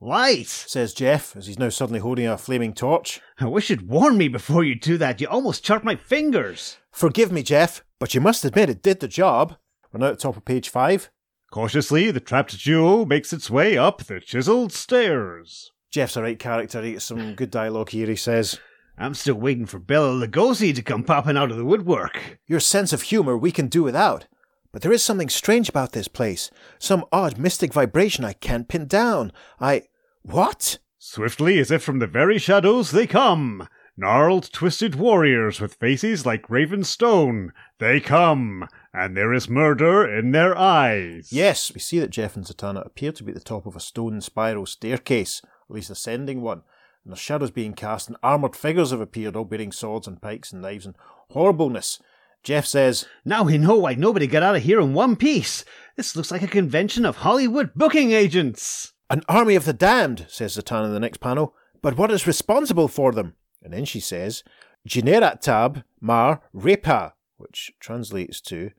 [0.00, 0.48] Light!
[0.48, 3.20] Says Jeff, as he's now suddenly holding a flaming torch.
[3.38, 5.20] I wish you'd warn me before you do that.
[5.20, 6.78] You almost chopped my fingers.
[6.92, 9.56] Forgive me, Jeff, but you must admit it did the job.
[9.92, 11.10] We're now at the top of page five.
[11.50, 15.70] Cautiously, the trapped duo makes its way up the chiseled stairs.
[15.90, 16.82] Jeff's a right character.
[16.82, 18.08] He gets some good dialogue here.
[18.08, 18.58] He says,
[18.98, 22.40] I'm still waiting for Bela Lugosi to come popping out of the woodwork.
[22.46, 24.26] Your sense of humour we can do without.
[24.74, 26.50] But there is something strange about this place.
[26.80, 29.30] Some odd mystic vibration I can't pin down.
[29.60, 29.84] I.
[30.22, 30.78] What?
[30.98, 33.68] Swiftly, as if from the very shadows, they come.
[33.96, 37.52] Gnarled, twisted warriors with faces like raven stone.
[37.78, 41.32] They come, and there is murder in their eyes.
[41.32, 43.80] Yes, we see that Jeff and Zatanna appear to be at the top of a
[43.80, 46.62] stone spiral staircase, at least ascending one.
[47.04, 50.52] And the shadows being cast, and armoured figures have appeared, all bearing swords and pikes
[50.52, 50.96] and knives and
[51.30, 52.00] horribleness.
[52.44, 55.64] Jeff says, Now we know why nobody got out of here in one piece.
[55.96, 58.92] This looks like a convention of Hollywood booking agents.
[59.08, 61.54] An army of the damned, says Zatanna in the next panel.
[61.80, 63.34] But what is responsible for them?
[63.62, 64.44] And then she says,
[64.86, 68.70] Generat tab mar repa, which translates to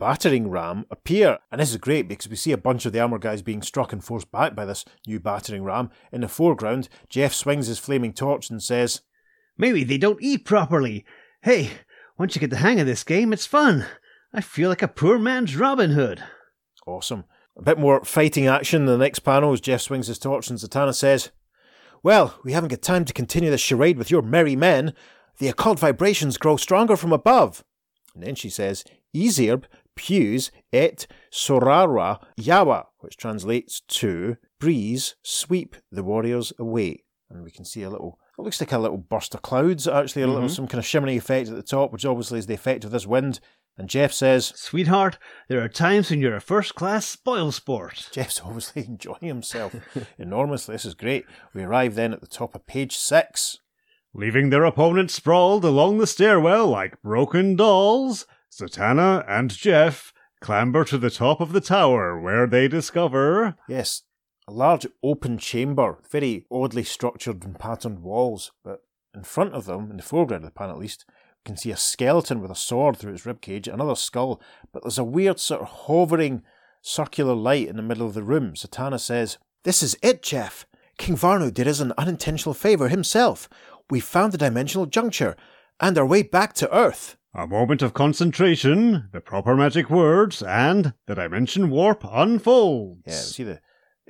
[0.00, 1.38] battering ram appear.
[1.52, 3.92] And this is great because we see a bunch of the armor guys being struck
[3.92, 5.90] and forced back by this new battering ram.
[6.10, 9.02] In the foreground, Jeff swings his flaming torch and says,
[9.56, 11.04] Maybe they don't eat properly.
[11.42, 11.70] Hey,
[12.20, 13.86] once you get the hang of this game, it's fun.
[14.30, 16.22] I feel like a poor man's Robin Hood.
[16.86, 17.24] Awesome.
[17.56, 20.58] A bit more fighting action in the next panel as Jeff swings his torch and
[20.58, 21.30] Zatanna says,
[22.02, 24.92] Well, we haven't got time to continue this charade with your merry men.
[25.38, 27.64] The occult vibrations grow stronger from above.
[28.14, 28.84] And then she says,
[29.16, 29.64] Easirb
[29.96, 37.04] pews et sorara yawa, which translates to breeze, sweep the warriors away.
[37.30, 40.22] And we can see a little, it looks like a little burst of clouds, actually,
[40.22, 40.54] a little, mm-hmm.
[40.54, 43.06] some kind of shimmering effect at the top, which obviously is the effect of this
[43.06, 43.40] wind.
[43.76, 48.08] And Jeff says, Sweetheart, there are times when you're a first class spoil sport.
[48.12, 49.74] Jeff's obviously enjoying himself
[50.18, 50.74] enormously.
[50.74, 51.24] This is great.
[51.54, 53.58] We arrive then at the top of page six.
[54.12, 60.98] Leaving their opponents sprawled along the stairwell like broken dolls, Zatanna and Jeff clamber to
[60.98, 63.56] the top of the tower where they discover.
[63.68, 64.02] Yes,
[64.50, 68.82] a large open chamber, very oddly structured and patterned walls, but
[69.14, 71.70] in front of them, in the foreground of the pan at least, we can see
[71.70, 74.40] a skeleton with a sword through its ribcage, another skull,
[74.72, 76.42] but there's a weird sort of hovering
[76.82, 78.54] circular light in the middle of the room.
[78.54, 80.66] Zatanna says, This is it, Jeff.
[80.98, 83.48] King Varnu did us an unintentional favour himself.
[83.88, 85.36] We found the dimensional juncture
[85.78, 87.16] and our way back to Earth.
[87.34, 93.02] A moment of concentration, the proper magic words, and the dimension warp unfolds.
[93.06, 93.60] Yeah, see the.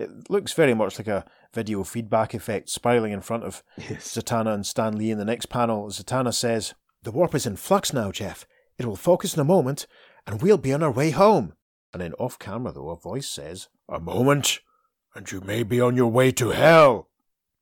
[0.01, 4.67] It looks very much like a video feedback effect spiraling in front of Zatanna and
[4.67, 5.89] Stan Lee in the next panel.
[5.89, 8.47] Zatanna says, The warp is in flux now, Jeff.
[8.79, 9.87] It will focus in a moment,
[10.27, 11.53] and we'll be on our way home.
[11.93, 14.61] And then off camera, though, a voice says, A moment,
[15.15, 17.09] and you may be on your way to hell.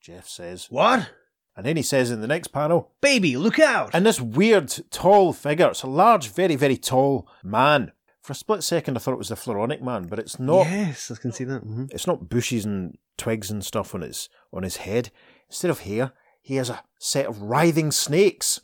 [0.00, 1.10] Jeff says, What?
[1.58, 3.90] and then he says in the next panel, Baby, look out!
[3.92, 7.90] and this weird, tall figure, it's a large, very, very tall man.
[8.28, 10.66] For a split second, I thought it was the Floronic man, but it's not.
[10.66, 11.62] yes, I can see that.
[11.62, 15.10] hmm It's not bushes and twigs and stuff on his on his head.
[15.48, 16.12] Instead of hair,
[16.42, 18.60] he has a set of writhing snakes.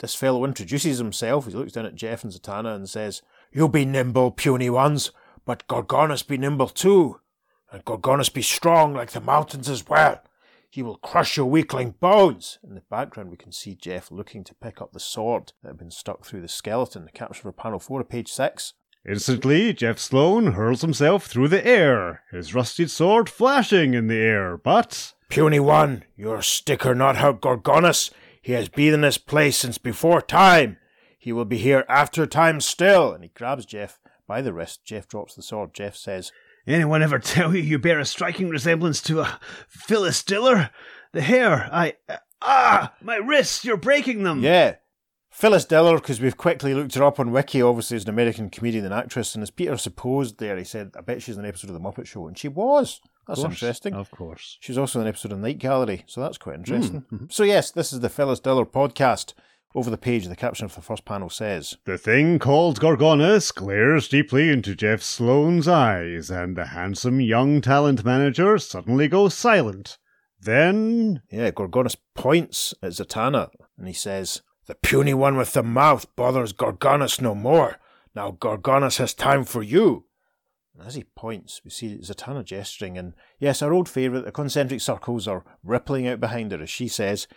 [0.00, 1.46] This fellow introduces himself.
[1.46, 3.22] He looks down at Jeff and Zatanna and says,
[3.52, 5.12] "You'll be nimble, puny ones,
[5.44, 7.20] but Gorgonus be nimble too,
[7.70, 10.24] and Gorgonus be strong like the mountains as well.
[10.68, 14.56] He will crush your weakling bones." In the background, we can see Jeff looking to
[14.56, 17.04] pick up the sword that had been stuck through the skeleton.
[17.04, 18.74] The caption for panel four of page six.
[19.06, 24.56] Instantly, Jeff Sloane hurls himself through the air, his rusted sword flashing in the air,
[24.56, 25.12] but.
[25.28, 28.10] Puny one, your sticker not out Gorgonus.
[28.40, 30.78] He has been in this place since before time.
[31.18, 33.12] He will be here after time still.
[33.12, 34.84] And he grabs Jeff by the wrist.
[34.84, 35.74] Jeff drops the sword.
[35.74, 36.32] Jeff says,
[36.66, 40.70] Anyone ever tell you you bear a striking resemblance to a Phyllis Diller?
[41.12, 41.94] The hair, I.
[42.42, 42.94] ah!
[43.02, 44.40] My wrists, you're breaking them!
[44.40, 44.76] Yeah.
[45.34, 48.84] Phyllis Diller, because we've quickly looked her up on Wiki, obviously is an American comedian
[48.84, 51.70] and actress, and as Peter supposed there, he said, I bet she's in an episode
[51.70, 53.00] of The Muppet Show, and she was.
[53.26, 53.94] That's course, interesting.
[53.94, 54.58] Of course.
[54.60, 57.04] She's also in an episode of Night Gallery, so that's quite hmm, interesting.
[57.12, 57.32] Mhm.
[57.32, 59.34] So yes, this is the Phyllis Diller podcast.
[59.74, 64.06] Over the page, the caption of the first panel says, The thing called Gorgonus glares
[64.06, 69.98] deeply into Jeff Sloane's eyes, and the handsome young talent manager suddenly goes silent.
[70.40, 71.22] Then.
[71.28, 76.52] Yeah, Gorgonus points at Zatanna and he says, The puny one with the mouth bothers
[76.52, 77.78] Gorgonus no more.
[78.14, 80.06] Now Gorgonus has time for you.
[80.76, 84.80] And as he points, we see Zatanna gesturing, and yes, our old favourite, the concentric
[84.80, 87.28] circles are rippling out behind her as she says,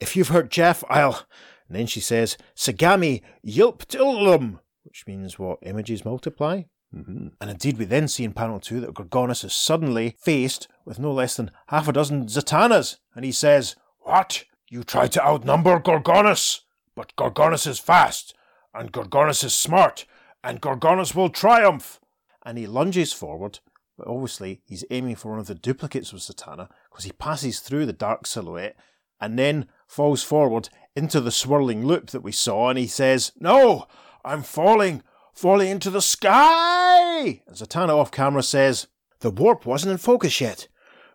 [0.00, 1.26] If you've hurt Jeff, I'll.
[1.68, 5.58] And then she says, Sagami yilptilum, which means what?
[5.62, 6.62] Images multiply?
[6.94, 7.28] Mm-hmm.
[7.40, 11.12] And indeed, we then see in panel two that Gorgonus is suddenly faced with no
[11.12, 14.44] less than half a dozen Zatannas, and he says, What?
[14.68, 16.60] You try to outnumber Gorgonus?
[16.96, 18.34] But Gorgonus is fast,
[18.74, 20.06] and Gorgonus is smart,
[20.42, 22.00] and Gorgonus will triumph.
[22.44, 23.60] And he lunges forward,
[23.98, 27.86] but obviously he's aiming for one of the duplicates of Zatanna, because he passes through
[27.86, 28.76] the dark silhouette
[29.20, 33.86] and then falls forward into the swirling loop that we saw, and he says, No,
[34.24, 37.42] I'm falling, falling into the sky!
[37.46, 38.86] And Zatanna off camera says,
[39.20, 40.68] The warp wasn't in focus yet.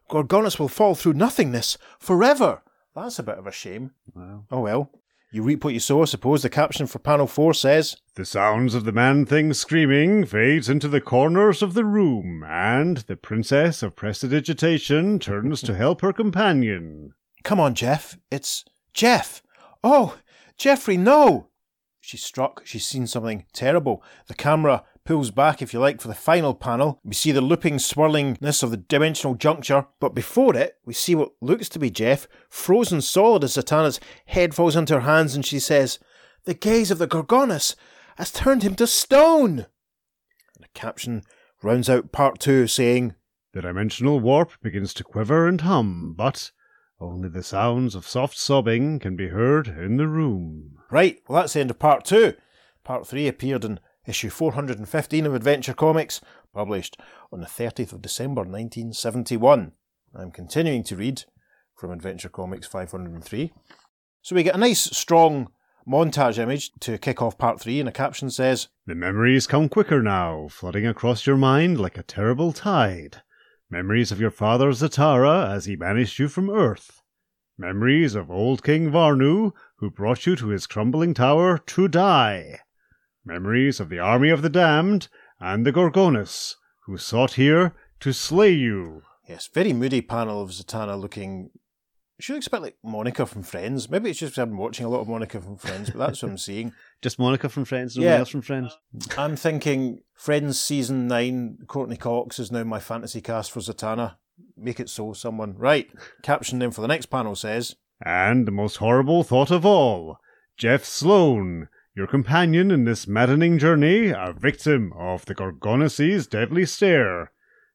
[0.09, 2.61] Gorgonus will fall through nothingness forever.
[2.95, 3.91] That's a bit of a shame.
[4.13, 4.45] Wow.
[4.51, 4.91] Oh well.
[5.33, 6.41] You reap what you sow, I suppose.
[6.41, 10.89] The caption for panel four says, The sounds of the man thing screaming fades into
[10.89, 17.13] the corners of the room, and the princess of prestidigitation turns to help her companion.
[17.45, 18.17] Come on, Jeff.
[18.29, 19.41] It's Jeff.
[19.85, 20.17] Oh,
[20.57, 21.47] Jeffrey, no!
[22.01, 22.63] She's struck.
[22.65, 24.03] She's seen something terrible.
[24.27, 26.99] The camera pulls back, if you like, for the final panel.
[27.03, 31.31] We see the looping swirlingness of the dimensional juncture, but before it, we see what
[31.41, 35.59] looks to be Jeff, frozen solid as Zatanna's head falls into her hands, and she
[35.59, 35.99] says,
[36.45, 37.75] The gaze of the Gorgonus
[38.17, 39.59] has turned him to stone!
[40.55, 41.23] And the caption
[41.63, 43.15] rounds out part two, saying,
[43.53, 46.51] The dimensional warp begins to quiver and hum, but
[46.99, 50.77] only the sounds of soft sobbing can be heard in the room.
[50.91, 52.35] Right, well, that's the end of part two.
[52.83, 56.21] Part three appeared in issue 415 of Adventure Comics,
[56.53, 56.97] published
[57.31, 59.73] on the 30th of December 1971.
[60.13, 61.23] I'm continuing to read
[61.75, 63.53] from Adventure Comics 503.
[64.21, 65.49] So we get a nice, strong
[65.87, 70.01] montage image to kick off part three, and a caption says, The memories come quicker
[70.01, 73.21] now, flooding across your mind like a terrible tide.
[73.69, 77.01] Memories of your father Zatara as he banished you from Earth.
[77.57, 82.59] Memories of old King Varnu, who brought you to his crumbling tower to die.
[83.25, 85.07] Memories of the army of the damned
[85.39, 86.55] and the Gorgonus,
[86.85, 89.03] who sought here to slay you.
[89.27, 91.51] Yes, very moody panel of Zatanna looking.
[92.19, 93.89] Should expect like Monica from Friends.
[93.89, 96.29] Maybe it's just I've been watching a lot of Monica from Friends, but that's what
[96.29, 96.71] I'm seeing.
[97.01, 98.11] Just Monica from Friends, no Yeah.
[98.11, 98.77] one else from Friends.
[99.17, 104.17] I'm thinking Friends season nine, Courteney Cox is now my fantasy cast for Zatanna.
[104.55, 105.55] Make it so, someone.
[105.57, 105.89] Right.
[106.21, 110.17] Caption then for the next panel says, And the most horrible thought of all,
[110.57, 117.31] Jeff Sloane, your companion in this maddening journey, a victim of the Gorgonus's deadly stare.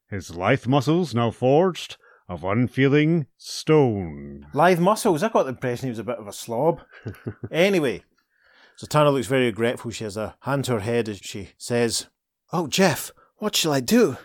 [0.09, 1.99] His lithe muscles now forged
[2.29, 4.47] of unfeeling stone.
[4.55, 5.23] Lithe muscles.
[5.23, 6.81] I got the impression he was a bit of a slob.
[7.53, 8.05] anyway,
[8.81, 9.91] Zatanna looks very regretful.
[9.91, 12.07] She has a hand to her head as she says,
[12.53, 14.17] Oh, Jeff, what shall I do?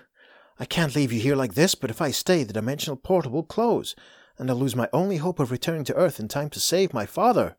[0.58, 3.44] I can't leave you here like this, but if I stay, the dimensional portal will
[3.44, 3.96] close,
[4.38, 7.06] and I'll lose my only hope of returning to Earth in time to save my
[7.06, 7.58] father.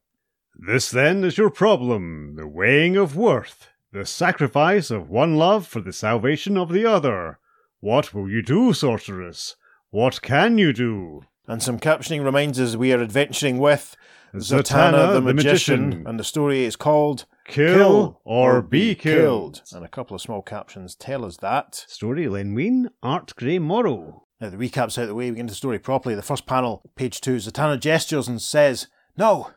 [0.55, 5.81] This then is your problem, the weighing of worth, the sacrifice of one love for
[5.81, 7.39] the salvation of the other.
[7.81, 9.57] What will you do, sorceress?
[9.91, 11.23] What can you do?
[11.47, 13.97] And some captioning reminds us we are adventuring with
[14.35, 16.07] Zatanna the, the magician, Magician.
[16.07, 19.63] and the story is called Kill, or be killed.
[19.73, 21.75] And a couple of small captions tell us that.
[21.89, 24.25] Story Len Wein, art Gray Morrow.
[24.41, 26.15] Now, the recap's out of the way, we get into the story properly.
[26.15, 28.87] The first panel, page two, Zatanna gestures and says,
[29.17, 29.51] No,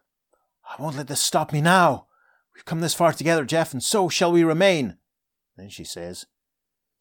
[0.67, 2.07] I won't let this stop me now.
[2.53, 4.97] We've come this far together, Jeff, and so shall we remain.
[5.57, 6.25] Then she says,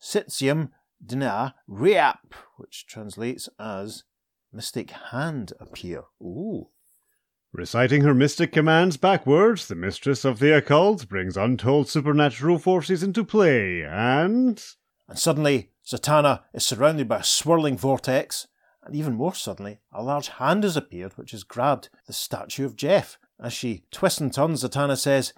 [0.00, 0.70] Sitium
[1.04, 4.04] dina reap, which translates as
[4.52, 6.04] mystic hand appear.
[6.22, 6.68] Ooh.
[7.52, 13.24] Reciting her mystic commands backwards, the mistress of the occult brings untold supernatural forces into
[13.24, 14.62] play, and.
[15.08, 18.48] And suddenly, Zatanna is surrounded by a swirling vortex,
[18.82, 22.76] and even more suddenly, a large hand has appeared which has grabbed the statue of
[22.76, 23.18] Jeff.
[23.42, 25.32] As she twists and turns, Zatanna says,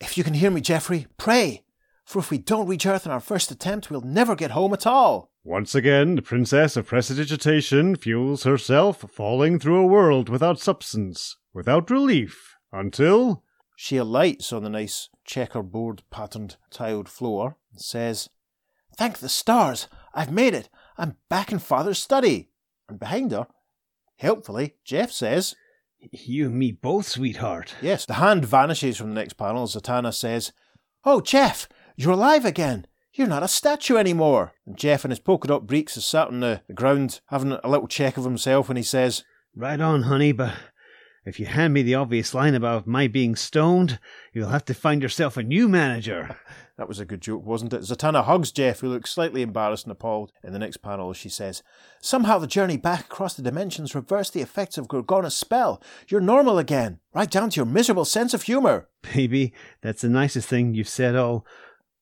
[0.00, 1.64] If you can hear me, Geoffrey, pray,
[2.04, 4.86] for if we don't reach Earth in our first attempt, we'll never get home at
[4.86, 5.30] all.
[5.42, 11.90] Once again, the Princess of Prestidigitation feels herself falling through a world without substance, without
[11.90, 13.42] relief, until.
[13.76, 18.30] She alights on the nice checkerboard patterned tiled floor and says,
[18.96, 20.68] Thank the stars, I've made it.
[20.96, 22.50] I'm back in Father's study.
[22.88, 23.46] And behind her,
[24.16, 25.54] helpfully, Jeff says,
[26.12, 27.74] You and me both, sweetheart.
[27.80, 29.62] Yes, the hand vanishes from the next panel.
[29.62, 30.52] As Zatanna says,
[31.04, 32.86] Oh, Jeff, you're alive again.
[33.12, 34.54] You're not a statue anymore.
[34.66, 37.86] And Jeff in his polka dot breeks is sat on the ground having a little
[37.86, 40.54] check of himself and he says, Right on, honey, but
[41.24, 43.98] if you hand me the obvious line about my being stoned,
[44.32, 46.36] you'll have to find yourself a new manager.
[46.76, 47.82] That was a good joke, wasn't it?
[47.82, 50.32] Zatanna hugs Jeff, who looks slightly embarrassed and appalled.
[50.42, 51.62] In the next panel, she says,
[52.00, 55.80] Somehow the journey back across the dimensions reversed the effects of Gorgona's spell.
[56.08, 58.88] You're normal again, right down to your miserable sense of humour.
[59.02, 61.46] Baby, that's the nicest thing you've said all.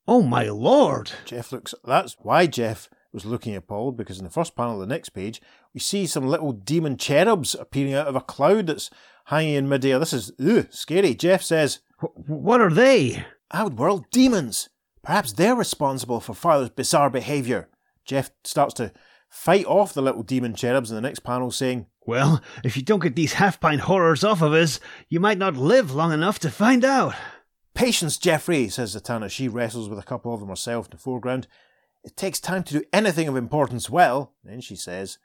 [0.09, 1.13] Oh, my lord!
[1.27, 1.75] Jeff looks.
[1.85, 5.43] That's why Jeff was looking appalled because in the first panel of the next page,
[5.75, 8.91] we see some little demon cherubs appearing out of a cloud that's
[9.27, 9.99] hanging in midair.
[9.99, 11.15] This is ugh, scary.
[11.15, 13.25] Jeff says, what are they?
[13.53, 14.69] Outworld demons.
[15.03, 17.69] Perhaps they're responsible for Father's bizarre behaviour.
[18.05, 18.93] Jeff starts to
[19.29, 23.03] fight off the little demon cherubs in the next panel, saying, Well, if you don't
[23.03, 26.51] get these half pint horrors off of us, you might not live long enough to
[26.51, 27.15] find out.
[27.75, 29.31] Patience, Geoffrey, says Zatanna.
[29.31, 31.47] She wrestles with a couple of them herself in the foreground.
[32.05, 34.35] It takes time to do anything of importance well.
[34.45, 35.19] Then she says,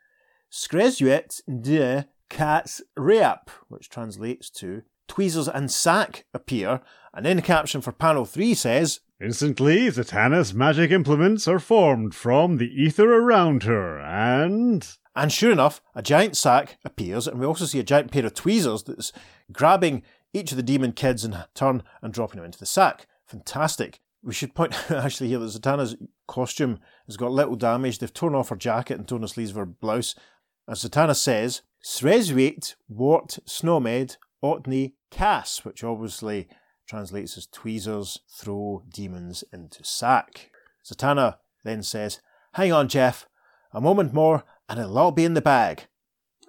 [0.52, 6.82] Skrezuet de cats reap, which translates to tweezers and sack appear.
[7.14, 12.58] And then the caption for panel 3 says, Instantly, Zatanna's magic implements are formed from
[12.58, 14.88] the ether around her, and.
[15.16, 18.36] And sure enough, a giant sack appears, and we also see a giant pair of
[18.36, 19.12] tweezers that's
[19.52, 20.04] grabbing
[20.34, 23.08] each of the demon kids in turn and dropping them into the sack.
[23.26, 24.00] Fantastic.
[24.22, 25.96] We should point out actually here that Zatanna's
[26.28, 27.98] costume has got little damage.
[27.98, 30.14] They've torn off her jacket and torn the sleeves of her blouse.
[30.68, 36.48] As Zatanna says, Sreswait wart snowmed otni cass, which obviously
[36.88, 40.52] translates as tweezers throw demons into sack.
[40.86, 42.22] Zatanna then says,
[42.54, 43.28] Hang on, Jeff.
[43.74, 45.84] A moment more and it'll all be in the bag.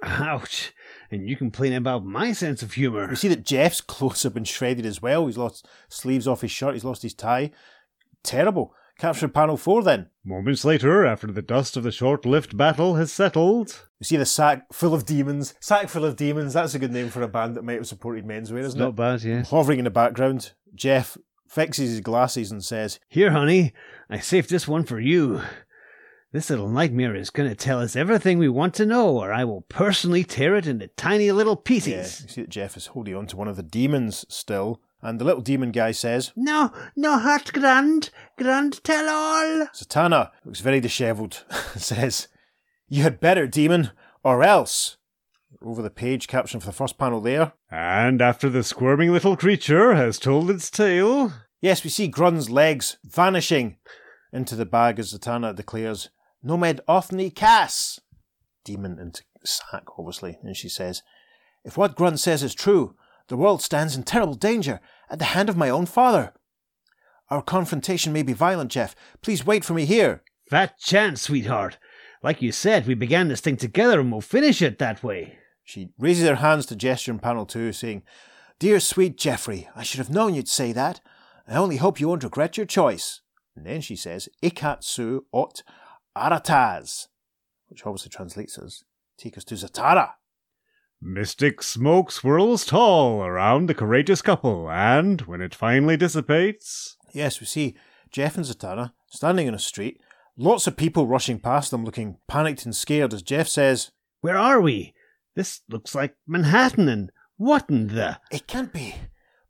[0.03, 0.73] Ouch.
[1.11, 3.11] And you complain about my sense of humour.
[3.11, 5.27] You see that Jeff's clothes have been shredded as well.
[5.27, 7.51] He's lost sleeves off his shirt, he's lost his tie.
[8.23, 8.75] Terrible.
[8.99, 10.11] Capture panel 4 then.
[10.25, 14.27] Moments later, after the dust of the short lived battle has settled, You see the
[14.27, 15.55] sack full of demons.
[15.61, 18.27] Sack full of demons, that's a good name for a band that might have supported
[18.27, 18.89] menswear, isn't Not it?
[18.89, 19.51] Not bad, yes.
[19.51, 21.17] Hovering in the background, Jeff
[21.49, 23.73] fixes his glasses and says, Here, honey,
[24.11, 25.43] I saved this one for you.
[26.33, 29.45] This little nightmare is going to tell us everything we want to know, or I
[29.45, 32.23] will personally tear it into tiny little Yeah, pieces.
[32.23, 34.83] you see that Jeff is holding on to one of the demons still.
[35.01, 38.03] And the little demon guy says, No, no hurt, Grun.
[38.37, 39.67] Grun, tell all.
[39.75, 41.45] Zatanna looks very dishevelled,
[41.77, 42.29] says,
[42.89, 43.93] You had better, demon,
[44.25, 44.97] or else.
[45.63, 47.53] Over the page, caption for the first panel there.
[47.71, 52.99] and after the squirming little creature has told its tale, Yes, we see Grun's legs
[53.05, 53.77] vanishing
[54.33, 56.11] into the bag as Zatanna declares,
[56.45, 57.99] Nomed Othni Cass!
[58.65, 60.39] Demon into sack, obviously.
[60.43, 61.03] And she says,
[61.65, 62.95] If what Grun says is true,
[63.29, 66.33] the world stands in terrible danger at the hand of my own father.
[67.31, 68.97] Our confrontation may be violent, Jeff.
[69.23, 70.23] Please wait for me here.
[70.49, 71.79] Fat chance, sweetheart.
[72.23, 75.39] Like you said, we began this thing together and we'll finish it that way.
[75.63, 78.03] She raises her hands to gesture in panel two, saying,
[78.59, 81.01] Dear sweet Geoffrey, I should have known you'd say that.
[81.47, 83.21] I only hope you won't regret your choice.
[83.55, 85.63] And then she says, Ikatsu ot
[86.17, 87.09] arataz,
[87.69, 88.85] which obviously translates as,
[89.19, 90.13] Take us to Zatara.
[91.01, 97.47] Mystic smoke swirls tall around the courageous couple, and when it finally dissipates, Yes, we
[97.47, 97.77] see
[98.11, 100.01] Jeff and Zatara standing in a street,
[100.37, 103.91] lots of people rushing past them looking panicked and scared as Jeff says,
[104.21, 104.95] Where are we?
[105.35, 108.19] This looks like Manhattan and what in the.
[108.31, 108.97] It can't be.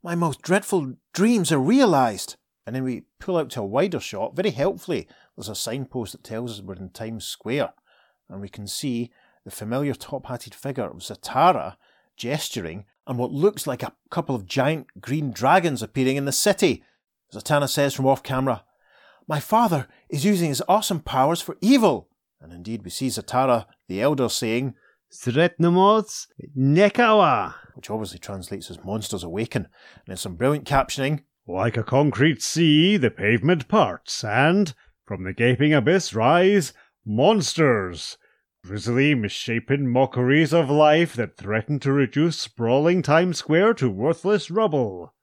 [0.03, 2.35] My most dreadful dreams are realised.
[2.65, 4.35] And then we pull out to a wider shot.
[4.35, 7.73] Very helpfully, there's a signpost that tells us we're in Times Square.
[8.29, 9.11] And we can see
[9.49, 11.75] the familiar top hatted figure of Zatara
[12.15, 16.83] gesturing and what looks like a couple of giant green dragons appearing in the city.
[17.33, 18.63] Zatanna says from off camera,
[19.27, 22.09] My father is using his awesome powers for evil.
[22.39, 24.75] And indeed, we see Zatara the Elder saying,
[25.11, 27.55] Sretnamots Nekawa.
[27.73, 29.63] which obviously translates as monsters awaken.
[29.95, 31.23] And then some brilliant captioning.
[31.47, 34.75] like a concrete sea, the pavement parts, and
[35.07, 36.71] from the gaping abyss rise
[37.03, 38.19] monsters.
[38.65, 45.13] Grisly, misshapen mockeries of life that threaten to reduce sprawling Times Square to worthless rubble.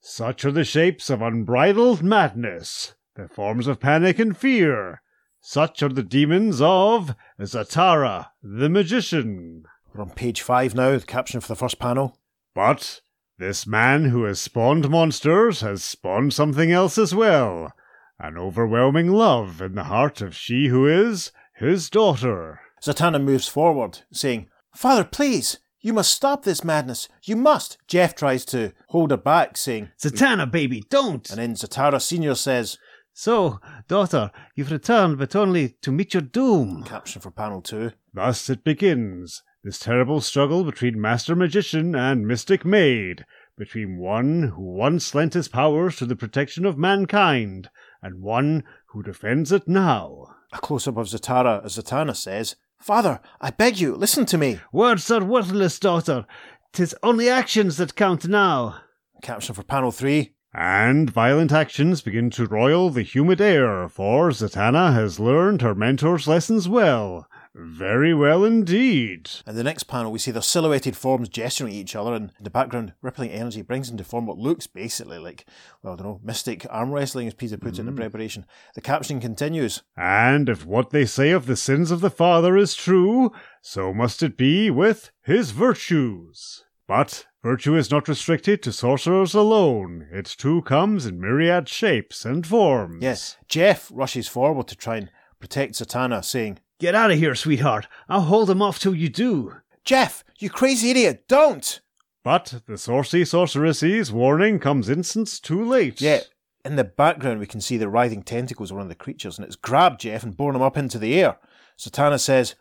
[0.00, 5.02] Such are the shapes of unbridled madness, the forms of panic and fear.
[5.40, 9.64] Such are the demons of Zatara, the magician.
[9.92, 12.18] We're on page five now, the caption for the first panel.
[12.54, 13.02] But
[13.38, 17.72] this man who has spawned monsters has spawned something else as well
[18.18, 22.60] an overwhelming love in the heart of she who is his daughter.
[22.86, 27.08] Zatanna moves forward, saying, Father, please, you must stop this madness.
[27.24, 27.78] You must.
[27.88, 31.28] Jeff tries to hold her back, saying, Zatanna, baby, don't!
[31.30, 32.36] and then Zatara Sr.
[32.36, 32.78] says,
[33.12, 33.58] So,
[33.88, 36.84] daughter, you've returned, but only to meet your doom.
[36.84, 37.90] caption for panel two.
[38.14, 43.24] Thus it begins this terrible struggle between Master Magician and Mystic Maid,
[43.58, 47.68] between one who once lent his powers to the protection of mankind,
[48.00, 50.26] and one who defends it now.
[50.52, 54.60] A close up of Zatara as Zatanna says, Father, I beg you, listen to me.
[54.72, 56.26] Words are worthless, daughter.
[56.72, 58.76] Tis only actions that count now.
[59.22, 60.34] Caption for panel three.
[60.54, 66.26] And violent actions begin to roil the humid air, for Zatanna has learned her mentor's
[66.26, 67.28] lessons well.
[67.58, 69.30] Very well indeed.
[69.46, 72.44] In the next panel, we see their silhouetted forms gesturing at each other, and in
[72.44, 75.46] the background, rippling energy brings into form what looks basically like,
[75.82, 78.00] well, I don't know, mystic arm wrestling, as Peter puts it in the mm-hmm.
[78.00, 78.44] preparation.
[78.74, 79.82] The caption continues.
[79.96, 83.32] And if what they say of the sins of the father is true,
[83.62, 86.64] so must it be with his virtues.
[86.86, 90.08] But virtue is not restricted to sorcerers alone.
[90.12, 93.02] It too comes in myriad shapes and forms.
[93.02, 97.86] Yes, Jeff rushes forward to try and protect Zatanna, saying, Get out of here, sweetheart.
[98.08, 99.54] I'll hold him off till you do.
[99.84, 101.80] Jeff, you crazy idiot, don't!
[102.22, 106.00] But the saucy sorceressy's warning comes instance too late.
[106.00, 106.20] Yeah,
[106.66, 109.46] in the background, we can see the writhing tentacles of one of the creatures, and
[109.46, 111.38] it's grabbed Jeff and borne him up into the air.
[111.78, 112.56] Zatanna says,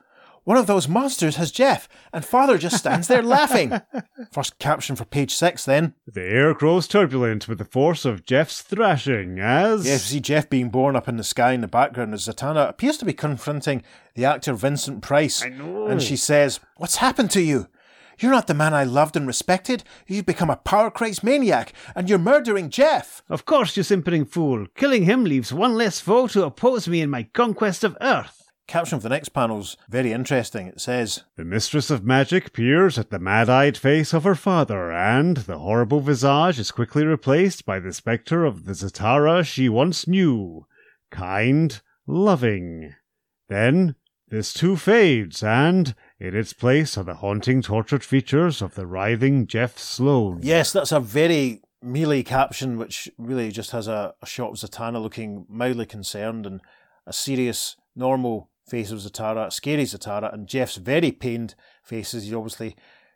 [0.46, 3.82] One of those monsters has Jeff, and Father just stands there laughing.
[4.32, 5.96] First caption for page six, then.
[6.06, 9.88] The air grows turbulent with the force of Jeff's thrashing as.
[9.88, 12.70] Yes, we see Jeff being borne up in the sky in the background as Zatanna
[12.70, 13.82] appears to be confronting
[14.14, 15.43] the actor Vincent Price.
[15.43, 15.88] I know.
[15.88, 17.68] And she says, What's happened to you?
[18.20, 19.84] You're not the man I loved and respected.
[20.06, 23.24] You've become a power crazed maniac, and you're murdering Jeff.
[23.30, 24.68] Of course, you simpering fool.
[24.76, 28.45] Killing him leaves one less foe to oppose me in my conquest of Earth.
[28.68, 30.68] Caption for the next panel's very interesting.
[30.68, 34.91] It says, The mistress of magic peers at the mad eyed face of her father,
[34.91, 40.07] and the horrible visage is quickly replaced by the spectre of the Zatara she once
[40.07, 40.66] knew.
[41.11, 42.95] kind, loving.
[43.49, 43.95] Then
[44.30, 49.45] this too fades, and in its place are the haunting, tortured features of the writhing
[49.45, 50.39] Jeff Sloane.
[50.41, 54.99] Yes, that's a very mealy caption, which really just has a, a shot of Zatanna
[54.99, 56.61] looking mildly concerned and
[57.05, 62.34] a serious, normal face of Zatara, scary Zatara, and Jeff's very pained face as he's
[62.34, 62.76] obviously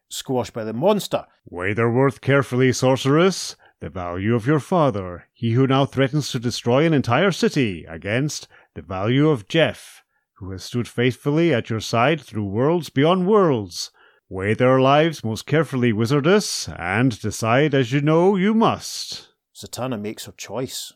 [0.10, 1.26] squashed by the monster.
[1.50, 3.56] Weigh their worth carefully, sorceress.
[3.80, 8.48] The value of your father, he who now threatens to destroy an entire city, against
[8.76, 13.92] the value of Jeff, who has stood faithfully at your side through worlds beyond worlds.
[14.28, 19.30] Weigh their lives most carefully, wizardess, and decide as you know you must.
[19.56, 20.94] Zatanna makes her choice.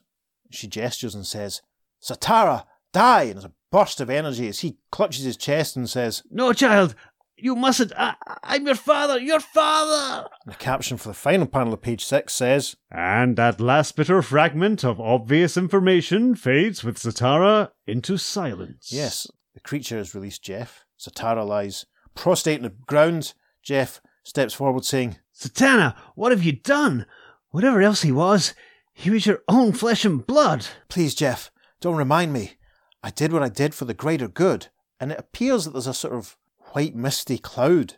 [0.51, 1.61] She gestures and says,
[2.03, 3.23] Zatara, die!
[3.23, 6.95] And there's a burst of energy as he clutches his chest and says, No, child,
[7.35, 7.91] you mustn't.
[7.97, 10.29] I, I'm your father, your father!
[10.45, 14.21] and the caption for the final panel of page six says, And that last bitter
[14.21, 18.91] fragment of obvious information fades with Zatara into silence.
[18.93, 20.85] Yes, the creature has released Jeff.
[20.99, 21.85] Zatara lies
[22.15, 23.33] prostrate on the ground.
[23.61, 27.05] Jeff steps forward saying, Zatanna, what have you done?
[27.49, 28.53] Whatever else he was,
[28.93, 30.67] he was your own flesh and blood.
[30.87, 32.53] Please, Jeff, don't remind me.
[33.03, 34.67] I did what I did for the greater good.
[34.99, 36.37] And it appears that there's a sort of
[36.71, 37.95] white misty cloud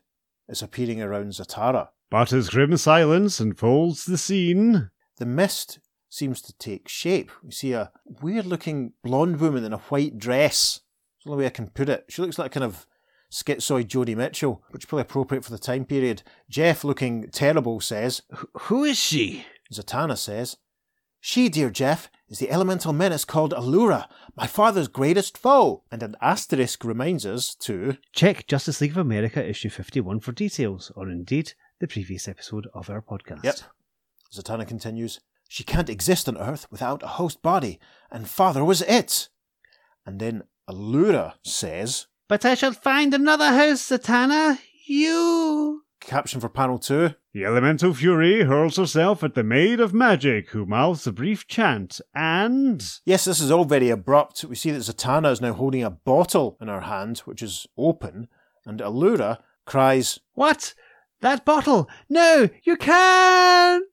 [0.50, 1.90] is appearing around Zatara.
[2.10, 5.80] But as grim silence enfolds the scene, The mist
[6.10, 7.32] seems to take shape.
[7.44, 7.92] We see a
[8.22, 10.82] weird looking blonde woman in a white dress.
[11.18, 12.06] That's the only way I can put it.
[12.10, 12.86] She looks like kind of
[13.32, 16.24] schizoid Joni Mitchell, which is probably appropriate for the time period.
[16.50, 18.22] Jeff, looking terrible, says,
[18.62, 19.46] who is she?
[19.74, 20.58] Zatanna says,
[21.20, 25.84] She, dear Jeff, is the elemental menace called Allura, my father's greatest foe.
[25.92, 30.92] And an asterisk reminds us to Check Justice League of America issue 51 for details,
[30.96, 33.44] or indeed the previous episode of our podcast.
[33.44, 33.60] Yep.
[34.34, 37.80] Zatanna continues, She can't exist on Earth without a host body,
[38.12, 39.30] and father was it.
[40.06, 44.58] And then Allura says, But I shall find another host, Zatanna.
[44.88, 45.85] You.
[46.00, 50.66] Caption for panel two, the elemental fury hurls herself at the maid of magic, who
[50.66, 54.44] mouths a brief chant, and Yes, this is all very abrupt.
[54.44, 58.28] We see that Zatanna is now holding a bottle in her hand, which is open,
[58.66, 60.74] and Allura cries, What?
[61.22, 61.90] That bottle?
[62.10, 63.86] No, you can't.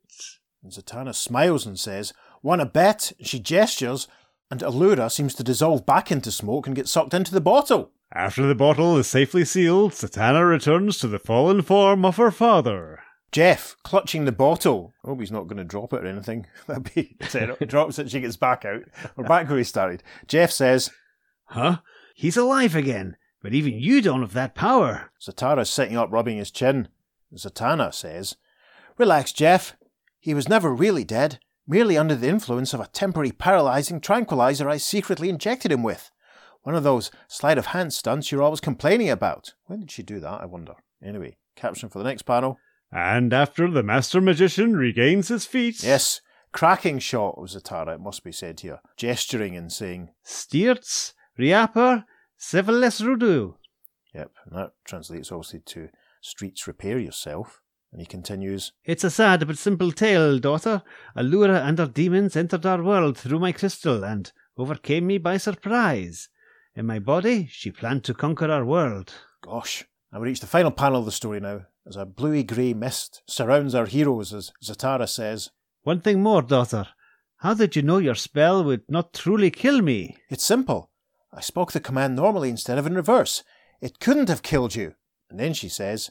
[0.62, 3.12] and Zatanna smiles and says, Want a bet?
[3.22, 4.07] She gestures,
[4.50, 7.92] and Allura seems to dissolve back into smoke and get sucked into the bottle.
[8.14, 13.00] After the bottle is safely sealed, Zatanna returns to the fallen form of her father.
[13.30, 14.92] Jeff, clutching the bottle.
[15.02, 16.46] I hope he's not going to drop it or anything.
[16.66, 17.56] That'd be terrible.
[17.66, 18.82] Drops it, she gets back out.
[19.16, 20.02] We're back where we started.
[20.28, 20.90] Jeff says,
[21.46, 21.78] Huh?
[22.14, 25.10] He's alive again, but even you don't have that power.
[25.18, 26.88] Zatara's sitting up rubbing his chin.
[27.34, 28.36] Zatanna says,
[28.98, 29.74] Relax, Jeff.
[30.20, 34.76] He was never really dead, merely under the influence of a temporary paralyzing tranquilizer I
[34.76, 36.10] secretly injected him with.
[36.62, 39.54] One of those sleight of hand stunts you're always complaining about.
[39.66, 40.74] When did she do that, I wonder?
[41.04, 42.58] Anyway, caption for the next panel.
[42.90, 46.20] And after the master magician regains his feet, Yes,
[46.52, 52.04] cracking shot of Zatara, it must be said here, gesturing and saying, Steerts, Riapper,
[52.38, 53.54] Civilis Rudu.
[54.14, 55.88] Yep, and that translates obviously to
[56.20, 57.60] streets repair yourself.
[57.90, 60.82] And he continues, It's a sad but simple tale, daughter.
[61.16, 66.28] Allura and her demons entered our world through my crystal and overcame me by surprise.
[66.74, 69.12] In my body, she planned to conquer our world.
[69.42, 69.84] Gosh.
[70.10, 73.22] And we reach the final panel of the story now, as a bluey grey mist
[73.26, 75.50] surrounds our heroes as Zatara says,
[75.82, 76.88] One thing more, daughter.
[77.38, 80.16] How did you know your spell would not truly kill me?
[80.30, 80.90] It's simple.
[81.32, 83.42] I spoke the command normally instead of in reverse.
[83.80, 84.94] It couldn't have killed you.
[85.28, 86.10] And then she says,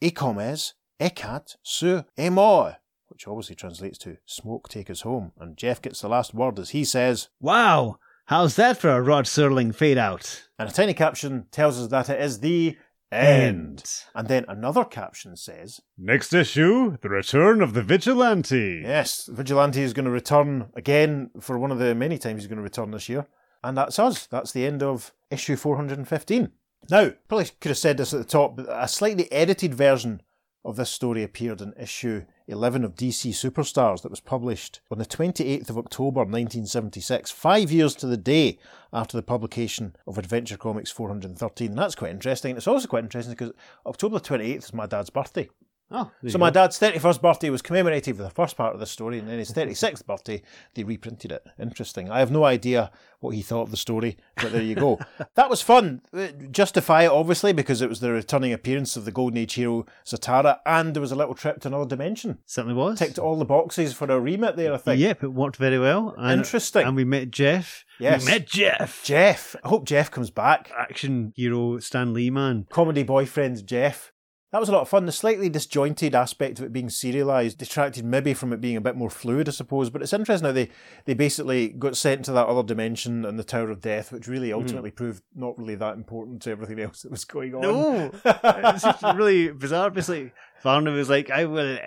[0.00, 2.76] E Ecomes, ecat, su, emor,
[3.08, 5.32] which obviously translates to smoke take us home.
[5.38, 7.98] And Jeff gets the last word as he says, Wow!
[8.30, 10.44] How's that for a Rod Serling fade out?
[10.56, 12.76] and a tiny caption tells us that it is the
[13.10, 13.82] end.
[14.14, 18.82] And then another caption says, next issue, the return of the vigilante.
[18.84, 22.58] Yes, Vigilante is going to return again for one of the many times he's going
[22.58, 23.26] to return this year.
[23.64, 24.26] And that's us.
[24.26, 26.52] That's the end of issue 415.
[26.88, 30.22] Now, probably could have said this at the top, but a slightly edited version
[30.64, 35.06] of this story appeared in issue 11 of DC Superstars that was published on the
[35.06, 38.58] 28th of October 1976, five years to the day
[38.92, 41.68] after the publication of Adventure Comics 413.
[41.68, 42.56] And that's quite interesting.
[42.56, 43.52] It's also quite interesting because
[43.86, 45.48] October 28th is my dad's birthday.
[45.90, 46.54] Oh, So my go.
[46.54, 49.50] dad's 31st birthday was commemorated with the first part of the story, and then his
[49.52, 50.42] 36th birthday,
[50.74, 51.44] they reprinted it.
[51.58, 52.10] Interesting.
[52.10, 54.98] I have no idea what he thought of the story, but there you go.
[55.34, 56.00] that was fun.
[56.16, 59.84] Uh, Justify it, obviously, because it was the returning appearance of the Golden Age hero
[60.06, 62.38] Zatara, and there was a little trip to another dimension.
[62.46, 62.98] certainly was.
[62.98, 65.00] Ticked all the boxes for a remit there, I think.
[65.00, 66.14] Yep, it worked very well.
[66.16, 66.86] And, Interesting.
[66.86, 68.24] And we met Jeff Yes.
[68.24, 69.04] We met Jeff.
[69.04, 69.54] Jeff.
[69.62, 70.70] I hope Jeff comes back.
[70.74, 72.66] Action hero Stan Lee man.
[72.72, 74.10] Comedy boyfriend Jeff.
[74.52, 75.06] That was a lot of fun.
[75.06, 78.96] The slightly disjointed aspect of it being serialised detracted maybe from it being a bit
[78.96, 79.90] more fluid, I suppose.
[79.90, 80.70] But it's interesting how they,
[81.04, 84.50] they basically got sent to that other dimension and the Tower of Death, which really
[84.50, 84.56] hmm.
[84.56, 87.62] ultimately proved not really that important to everything else that was going on.
[87.62, 89.90] No, it's just really bizarre.
[89.90, 90.32] Basically,
[90.64, 91.78] Varnu was like, "I will."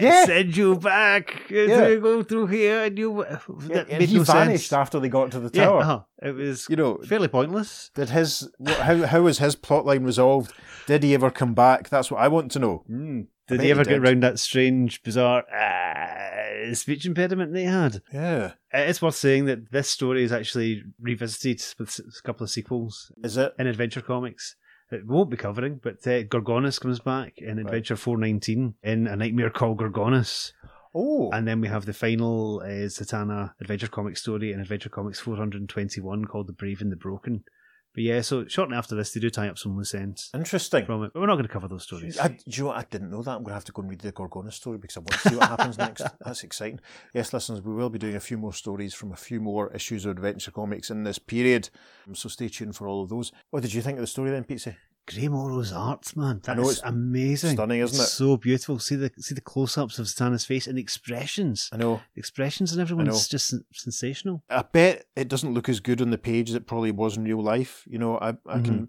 [0.00, 0.24] Yeah.
[0.24, 1.88] Send you back Yeah.
[1.88, 3.24] to go through here, and you.
[3.68, 4.72] Yeah, and he no vanished sense.
[4.80, 5.80] after they got to the Yeah, tower.
[5.80, 6.00] uh-huh.
[6.22, 7.90] it was You know, fairly pointless.
[7.94, 10.52] did his how how was his plotline resolved?
[10.86, 11.88] Did he ever come back?
[11.88, 12.84] That's what I want to know.
[12.90, 13.26] Mm.
[13.48, 14.04] Did he ever get did.
[14.04, 18.00] around that strange, bizarre uh, speech impediment they had?
[18.12, 22.50] Yeah, Uh, It's worth saying that this story is actually revisited with a couple of
[22.50, 23.52] sequels is it?
[23.58, 24.54] in Adventure Comics.
[24.90, 29.50] It won't be covering, but uh, Gorgonus comes back in Adventure 419 in A Nightmare
[29.50, 30.52] Called Gorgonus.
[30.92, 35.20] Oh, And then we have the final uh, Zatanna Adventure Comics story in Adventure Comics
[35.20, 37.44] 421 called The Brave and the Broken.
[37.92, 40.86] But yeah, so shortly after this, they do tie up some loose ends interesting.
[40.86, 41.12] from it.
[41.12, 42.18] But we're not going to cover those stories.
[42.18, 42.78] I, do you know what?
[42.78, 43.32] I didn't know that.
[43.32, 45.28] I'm going to have to go and read the Gorgona story because I want to
[45.28, 46.04] see what happens next.
[46.24, 46.80] That's exciting.
[47.14, 50.04] Yes, listeners, we will be doing a few more stories from a few more issues
[50.04, 51.70] of Adventure Comics in this period.
[52.12, 53.32] So stay tuned for all of those.
[53.50, 54.68] What did you think of the story then, Pete?
[55.12, 56.40] Gray Morrow's art, man.
[56.46, 57.52] I That's know, it's amazing.
[57.54, 58.06] stunning, isn't it?
[58.06, 58.78] So beautiful.
[58.78, 61.68] See the see the close ups of Zatanna's face and the expressions.
[61.72, 62.00] I know.
[62.14, 64.42] The expressions and everyone's just sen- sensational.
[64.48, 67.24] I bet it doesn't look as good on the page as it probably was in
[67.24, 67.84] real life.
[67.88, 68.84] You know, I, I can, mm-hmm.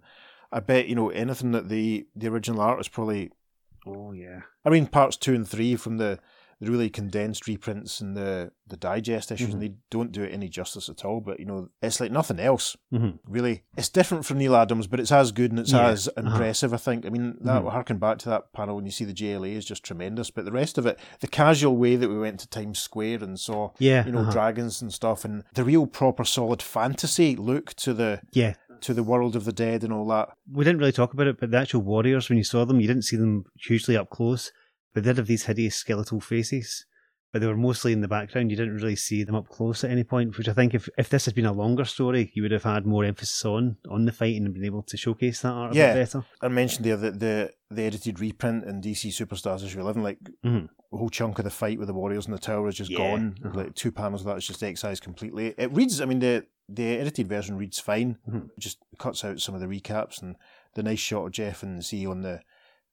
[0.52, 3.32] I bet you know anything that the the original art is probably.
[3.88, 4.42] Oh yeah.
[4.64, 6.20] I mean, parts two and three from the
[6.70, 10.88] really condensed reprints and the the digest issues, and they don't do it any justice
[10.88, 11.20] at all.
[11.20, 12.78] But you know, it's like nothing else.
[12.94, 13.20] Mhm.
[13.28, 16.22] Really, it's different from Neal Adams, but it's as good and it's Yeah, as uh-huh.
[16.30, 16.74] impressive.
[16.74, 17.06] I think.
[17.06, 17.72] I mean, that Mhm.
[17.72, 20.32] harken back to that panel when you see the JLA is just tremendous.
[20.32, 23.40] But the rest of it, the casual way that we went to Times Square and
[23.40, 24.06] saw Yeah.
[24.06, 24.32] you know uh-huh.
[24.32, 28.54] dragons and stuff and the real proper solid fantasy look to the yeah.
[28.82, 31.40] to the world of the dead and all that We didn't really talk about it,
[31.40, 34.52] but the actual warriors, when you saw them, you didn't see them hugely up close,
[34.94, 36.86] they did have these hideous skeletal faces.
[37.34, 38.52] But they were mostly in the background.
[38.52, 41.08] You didn't really see them up close at any point, which I think if, if
[41.08, 44.12] this had been a longer story, you would have had more emphasis on on the
[44.12, 45.94] fight and been able to showcase that art a Yeah.
[45.94, 46.26] bit better.
[46.42, 50.68] i mentioned there that the the edited reprint in dc superstars issue 11 like Mhm.
[50.92, 52.98] a whole chunk of the fight with the warriors in the tower is just Yeah,
[52.98, 53.58] gone uh-huh.
[53.58, 56.98] like two panels of that is just excised completely it reads i mean the the
[56.98, 58.50] edited version reads fine Mhm.
[58.50, 60.36] It just cuts out some of the recaps and
[60.76, 62.42] the nice shot of jeff and z on the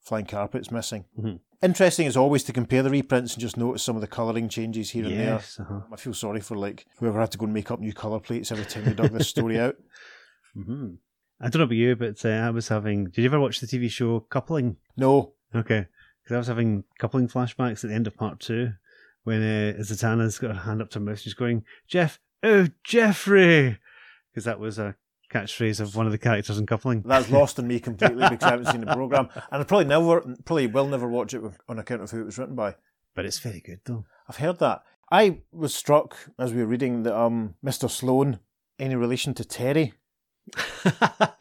[0.01, 1.41] flying carpet's missing Mhm.
[1.63, 4.91] Interesting as always to compare the reprints and just notice some of the colouring changes
[4.91, 5.81] here and there Uh-huh.
[5.93, 8.53] I feel sorry for like whoever had to go and make up new colour plates
[8.53, 9.77] every time they dug this story out.
[10.55, 10.95] hmm
[11.41, 13.05] I don't know about you, but uh, I was having.
[13.05, 14.77] Did you ever watch the TV show Coupling?
[14.97, 15.87] No, Okay,
[16.23, 18.73] because I was having coupling flashbacks at the end of part two
[19.23, 23.79] when uh, Zatanna's got her hand up to her mouth, she's going, "Jeff, oh Jeffrey,"
[24.31, 24.97] because that was a
[25.33, 27.03] catchphrase of one of the characters in coupling.
[27.03, 30.21] that's lost on me completely because I haven't seen the program, and I probably never,
[30.45, 32.75] probably will never watch it on account of who it was written by.
[33.15, 34.05] But it's very good though.
[34.29, 34.83] I've heard that.
[35.11, 37.91] I was struck as we were reading that um, Mr.
[37.91, 38.39] Sloane,
[38.79, 39.95] any relation to Terry?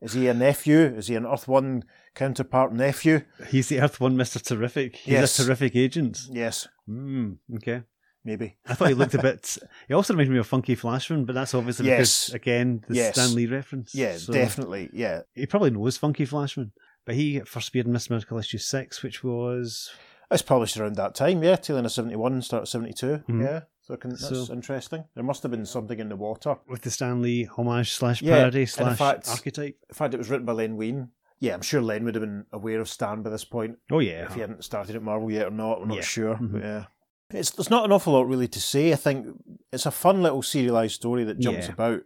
[0.00, 0.78] Is he a nephew?
[0.80, 1.84] Is he an Earth One
[2.16, 3.22] counterpart nephew?
[3.48, 4.96] He's the Earth One Mister Terrific.
[4.96, 5.38] He's Yes.
[5.38, 6.18] a terrific agent.
[6.30, 7.82] Yes, Mm, okay.
[8.24, 8.56] Maybe.
[8.66, 9.58] I thought he looked a bit.
[9.88, 12.26] He also reminded me of Funky Flashman, but that's obviously Yes.
[12.26, 13.14] because again the Yes.
[13.14, 13.94] Stan Lee reference.
[13.94, 14.90] Yeah, So- definitely.
[14.92, 16.72] Yeah, He probably knows Funky Flashman,
[17.04, 19.90] but he first appeared in Mister Miracle issue six, which was
[20.30, 21.42] it's published around that time.
[21.42, 23.18] Yeah, tail end of seventy one, start of seventy two.
[23.28, 23.42] Mhm.
[23.42, 25.04] Yeah, so, I can, that's So- interesting.
[25.14, 26.56] There must have been something in the water.
[26.68, 29.76] with the Stan Lee homage slash Yeah, parody in slash fact- archetype.
[29.90, 31.08] In fact, it was written by Len Wein.
[31.40, 34.26] Yeah, I'm sure Len would have been aware of Stan by this point Oh yeah,
[34.26, 35.80] if he hadn't started at Marvel yet or not.
[35.80, 36.02] We're not Yeah.
[36.02, 36.36] sure.
[36.36, 36.52] Mhm.
[36.52, 36.84] But yeah.
[37.32, 38.92] It's, there's not an awful lot really to say.
[38.92, 39.26] I think
[39.72, 41.72] it's a fun little serialized story that jumps Yeah.
[41.72, 42.02] about.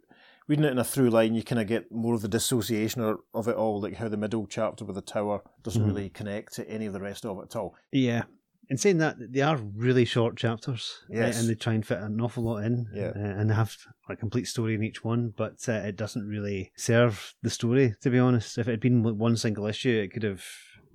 [0.48, 3.18] Reading it in a through line, you kind of get more of the dissociation or,
[3.34, 5.86] of it all, like how the middle chapter with the tower doesn't Mhm.
[5.88, 7.74] really connect to any of the rest of it at all.
[7.92, 8.22] yeah.
[8.68, 11.04] In saying that, they are really short chapters?
[11.08, 11.38] Yes.
[11.38, 13.12] and they try and fit an awful lot in, Yeah.
[13.14, 13.76] uh, and they have
[14.08, 15.32] a complete story in each one.
[15.36, 18.58] But uh, it doesn't really serve the story, to be honest.
[18.58, 20.44] If it had been one single issue, it could have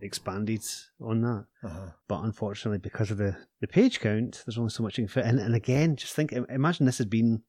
[0.02, 0.64] expanded
[1.00, 1.46] on that.
[1.64, 1.92] Uh-huh.
[2.08, 5.26] But unfortunately, because of the, the page count, there's only so much you can fit
[5.26, 5.40] in.
[5.40, 7.44] And again, just think, imagine this had been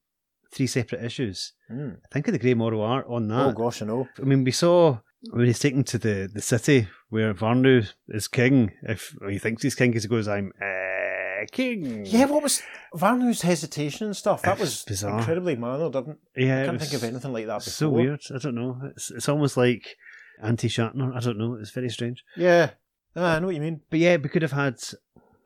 [0.53, 1.55] three separate issues.
[1.71, 1.97] Mm.
[2.13, 3.47] Think of the Gray Morrow art on that.
[3.47, 4.09] Oh gosh, I know.
[4.19, 4.99] I mean, we saw
[5.31, 8.73] when he's taken to the, the city where Varnu is king.
[8.83, 12.63] If he thinks he's king, because he goes, "I'm uh, king." Yeah, what was
[12.95, 14.43] Varnu's hesitation and stuff?
[14.43, 15.19] That was was bizarre.
[15.19, 15.97] incredibly mannered.
[15.97, 16.63] I've, yeah.
[16.63, 17.73] I can't think of anything like that before.
[17.73, 18.21] So weird.
[18.35, 18.79] I don't know.
[18.91, 19.97] It's it's almost like
[20.43, 21.15] anti Shatner.
[21.17, 21.55] I don't know.
[21.55, 22.25] It's very strange.
[22.37, 22.71] Yeah,
[23.17, 23.81] Ah, I know what you mean.
[23.91, 24.77] But yeah, we could have had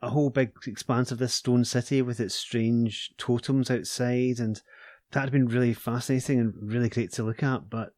[0.01, 4.61] a whole big expanse of this stone city with its strange totems outside, and
[5.11, 7.69] that'd been really fascinating and really great to look at.
[7.69, 7.93] But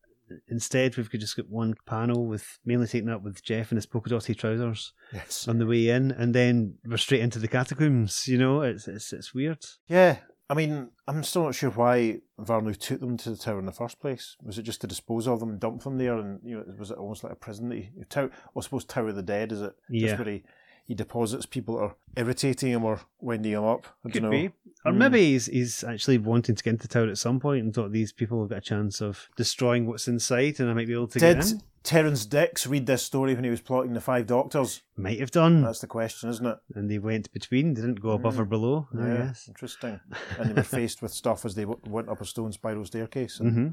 [0.48, 4.10] instead, we've just got one panel with mainly taken up with Jeff in his polka
[4.10, 5.48] dotty trousers Yes.
[5.48, 8.28] on the way in, and then we're straight into the catacombs.
[8.28, 9.64] You know, it's it's, it's weird.
[9.88, 10.18] Yeah.
[10.50, 13.72] I mean, I'm still not sure why Varnu took them to the tower in the
[13.72, 14.36] first place.
[14.42, 16.18] Was it just to dispose of them and dump them there?
[16.18, 18.32] And you know, was it almost like a prison that he, tower?
[18.58, 19.76] I suppose Tower of the Dead is it?
[19.90, 20.08] Yeah.
[20.08, 20.44] Just where he,
[20.90, 23.86] he deposits people that are irritating him or winding him up.
[24.04, 24.38] I Could don't know.
[24.38, 24.50] be.
[24.84, 24.98] Or Hmm.
[24.98, 28.12] maybe he's, he's actually wanting to get into town at some point and thought these
[28.12, 31.20] people have got a chance of destroying what's inside and I might be able to
[31.20, 31.62] Did get in.
[31.84, 34.82] Terrance Dicks read this story when he was plotting the Five Doctors?
[34.98, 35.62] Might have done.
[35.62, 36.58] That's the question, isn't it?
[36.76, 37.74] and they went between.
[37.76, 39.48] They didn't go above or below, yeah, guess.
[39.48, 40.00] interesting.
[40.40, 43.40] and they were faced with stuff as they w- went up a stone spiral staircase.
[43.40, 43.68] And hmm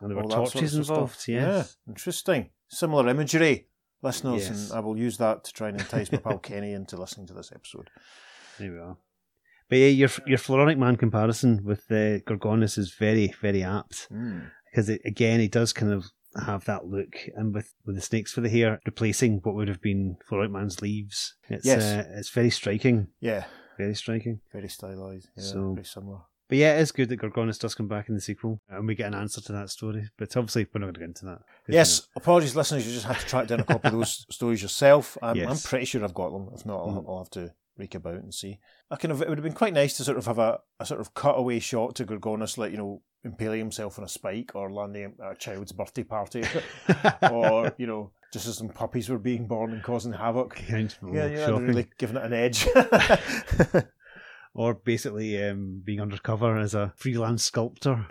[0.00, 0.88] And there were that sort of torches stuff.
[0.88, 1.76] involved, yes.
[1.86, 2.50] Yeah, interesting.
[2.68, 3.66] Similar imagery,
[4.02, 4.70] listeners, Yes.
[4.70, 7.34] and I will use that to try and entice my pal Kenny into listening to
[7.34, 7.90] this episode.
[8.58, 8.96] There we are.
[9.68, 14.50] But yeah, your your Floronic Man comparison with the Gorgonus is very, very apt Mm.
[14.70, 16.06] because it, again, he does kind of
[16.46, 19.80] have that look, and with, with the snakes for the hair replacing what would have
[19.80, 21.82] been Floronic Man's leaves, it's Yes.
[21.82, 23.44] uh, it's very striking, Yeah,
[23.76, 24.40] very striking.
[24.52, 25.28] very stylized.
[25.36, 26.20] Yeah, So- very similar.
[26.48, 28.94] But yeah, it is good that Gorgonus does come back in the sequel, and we
[28.94, 30.08] get an answer to that story.
[30.16, 31.40] But obviously, we're not going to get into that.
[31.68, 32.86] Yes, apologies, listeners.
[32.86, 35.18] You just have to track down a copy of those stories yourself.
[35.22, 36.48] I'm, I'm pretty sure I've got them.
[36.54, 37.08] If not, I'll, Mhm.
[37.08, 38.58] I'll have to rake about and see.
[38.90, 40.86] I kind of it would have been quite nice to sort of have a, a
[40.86, 44.72] sort of cutaway shot to Gorgonus, like you know, impaling himself on a spike or
[44.72, 46.42] landing at a child's birthday party,
[47.30, 50.56] or you know, just as some puppies were being born and causing havoc.
[50.66, 52.66] Kind of Yeah, yeah, really giving it an edge.
[54.58, 58.06] Or basically um, being undercover as a freelance sculptor,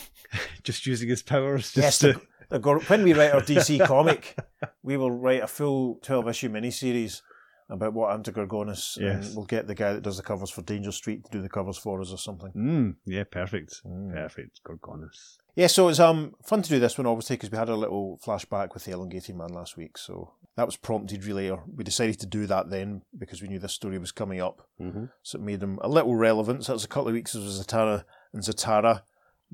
[0.62, 1.72] just using his powers.
[1.72, 2.20] Just yes, to,
[2.50, 4.36] the, the when we write our DC comic,
[4.80, 7.22] we will write a full twelve issue miniseries
[7.70, 8.96] about what to Yes.
[8.98, 11.48] and we'll get the guy that does the covers for Danger Street to do the
[11.48, 12.52] covers for us or something.
[12.56, 13.82] Mm, yeah, perfect.
[13.84, 14.12] Mm.
[14.14, 14.60] Perfect.
[14.66, 15.36] Gorgonus.
[15.54, 18.18] Yeah, so it's um fun to do this one obviously because we had a little
[18.24, 22.18] flashback with the elongated man last week, so that was prompted really, or we decided
[22.20, 25.04] to do that then because we knew this story was coming up, Mm-hmm.
[25.22, 26.64] so it made them a little relevant.
[26.64, 29.02] So that was a couple of weeks of Zatara and Zatara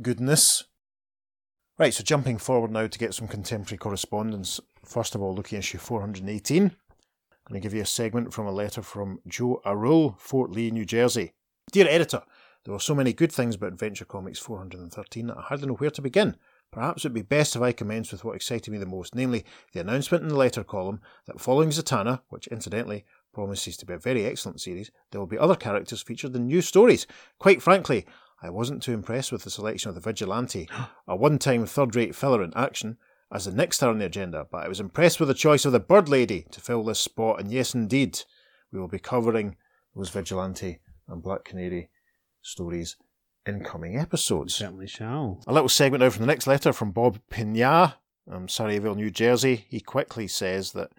[0.01, 0.65] goodness.
[1.77, 4.61] Right, so jumping forward now to get some contemporary correspondence.
[4.85, 6.77] First of all, looking at issue 418.
[7.47, 10.71] I'm going to give you a segment from a letter from Joe Arul, Fort Lee,
[10.71, 11.35] New Jersey.
[11.73, 12.23] Dear editor,
[12.65, 15.91] there were so many good things about Adventure Comics 413 that I hardly know where
[15.91, 16.37] to begin.
[16.73, 19.45] Perhaps it would be best if I commenced with what excited me the most, namely
[19.75, 23.99] the announcement in the letter column that following Zatanna, which incidentally promises to be a
[23.99, 27.07] very excellent series, there will be other characters featured in new stories.
[27.39, 28.07] Quite frankly,
[28.43, 30.67] I wasn't too impressed with the selection of the Vigilante,
[31.07, 32.97] a one time third rate filler in action,
[33.35, 35.73] as the next star on the agenda, but I was impressed with the choice of
[35.73, 38.21] the Bird Lady to fill this spot, and yes, indeed,
[38.73, 39.57] we will be covering
[39.95, 41.91] those Vigilante and Black Canary
[42.43, 42.97] stories
[43.45, 44.55] in coming episodes.
[44.55, 45.43] Certainly shall.
[45.49, 47.95] A little segment now from the next letter from Bob Pignat,
[48.31, 49.67] um, Sayreville, New Jersey.
[49.69, 50.91] He quickly says that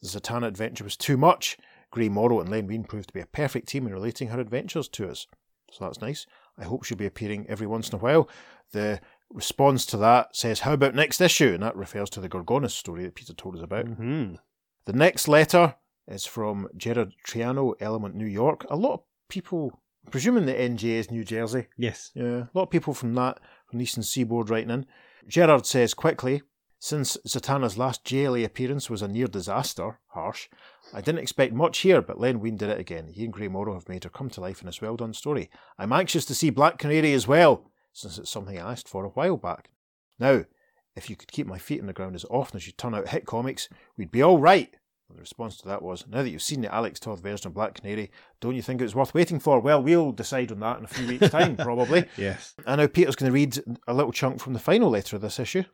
[0.00, 1.58] the Zatanna adventure was too much.
[1.90, 4.88] Gray Morrow and Len Wein proved to be a perfect team in relating her adventures
[4.88, 5.26] to us.
[5.70, 6.26] So that's nice.
[6.58, 8.28] I hope she'll be appearing every once in a while.
[8.72, 9.00] The
[9.32, 11.52] response to that says, How about next issue?
[11.54, 13.86] And that refers to the Gorgonus story that Peter told us about.
[13.86, 14.34] Mm-hmm.
[14.84, 15.76] The next letter
[16.08, 18.66] is from Gerard Triano, Elmont, New York.
[18.68, 19.80] A lot of people,
[20.10, 22.10] presuming the NJ is New Jersey, Yes.
[22.14, 24.86] yeah, a lot of people from that, from the Eastern Seaboard writing in.
[25.28, 26.42] Gerard says quickly,
[26.80, 30.48] since Zatanna's last JLA appearance was a near disaster, harsh,
[30.92, 33.06] I didn't expect much here, but Len Wein did it again.
[33.06, 35.48] He and Gray Morrow have made her come to life in this well done story.
[35.78, 39.10] I'm anxious to see Black Canary as well, since it's something I asked for a
[39.10, 39.70] while back.
[40.18, 40.44] Now,
[40.94, 43.08] if you could keep my feet on the ground as often as you turn out
[43.08, 44.74] hit comics, we'd be all right.
[45.08, 47.54] And the response to that was, now that you've seen the Alex Toth version of
[47.54, 49.60] Black Canary, don't you think it's worth waiting for?
[49.60, 52.06] Well, we'll decide on that in a few weeks' time, probably.
[52.16, 52.54] Yes.
[52.66, 55.38] And now Peter's going to read a little chunk from the final letter of this
[55.38, 55.64] issue.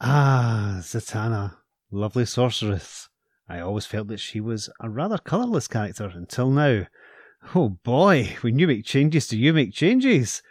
[0.00, 1.56] Ah, Zatanna.
[1.90, 3.08] Lovely sorceress.
[3.48, 6.86] I always felt that she was a rather colourless character until now.
[7.54, 10.42] Oh boy, when you make changes, do you make changes?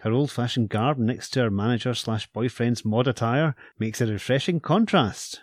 [0.00, 4.58] Her old fashioned garb next to her manager slash boyfriend's mod attire makes a refreshing
[4.58, 5.42] contrast.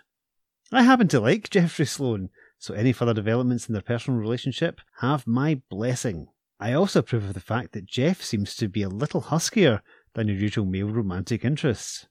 [0.72, 5.28] I happen to like Jeffrey Sloane, so any further developments in their personal relationship have
[5.28, 6.26] my blessing.
[6.58, 9.80] I also approve of the fact that Jeff seems to be a little huskier
[10.14, 12.08] than your usual male romantic interests.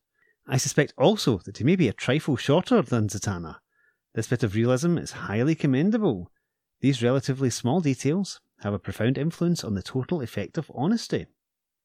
[0.47, 3.57] I suspect also that he may be a trifle shorter than Zatanna.
[4.15, 6.31] This bit of realism is highly commendable.
[6.79, 11.27] These relatively small details have a profound influence on the total effect of honesty.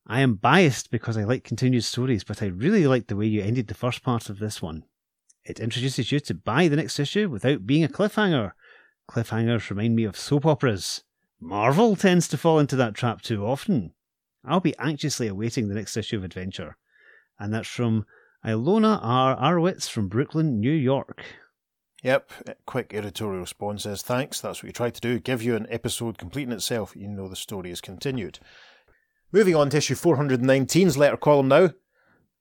[0.06, 3.42] I am biased because I like continued stories, but I really like the way you
[3.42, 4.84] ended the first part of this one.
[5.44, 8.52] It introduces you to buy the next issue without being a cliffhanger.
[9.08, 11.04] Cliffhangers remind me of soap operas.
[11.40, 13.92] Marvel tends to fall into that trap too often.
[14.44, 16.76] I'll be anxiously awaiting the next issue of Adventure.
[17.38, 18.06] And that's from
[18.44, 19.36] Ilona R.
[19.36, 21.24] Arwitz from Brooklyn, New York.
[22.02, 25.68] Yep, quick editorial response says, Thanks, that's what we tried to do, give you an
[25.70, 28.40] episode complete in itself, even though the story is continued.
[29.34, 31.70] Moving on to issue 419's letter column now.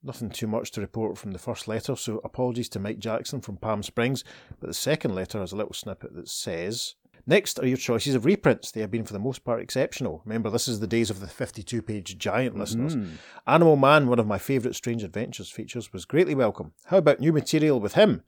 [0.04, 3.56] Nothing too much to report from the first letter, so apologies to Mike Jackson from
[3.56, 4.26] Palm Springs,
[4.60, 8.26] but the second letter has a little snippet that says, Next are your choices of
[8.26, 8.72] reprints.
[8.72, 10.22] They have been for the most part exceptional.
[10.26, 12.98] Remember, this is the days of the 52 page giant listeners.
[12.98, 13.12] Mm.
[13.48, 16.74] Animal Man, one of my favourite Strange Adventures features, was greatly welcome.
[16.88, 18.24] How about new material with him?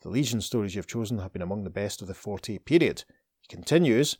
[0.00, 3.04] The Legion stories you've chosen have been among the best of the 40 period.
[3.40, 4.16] He continues,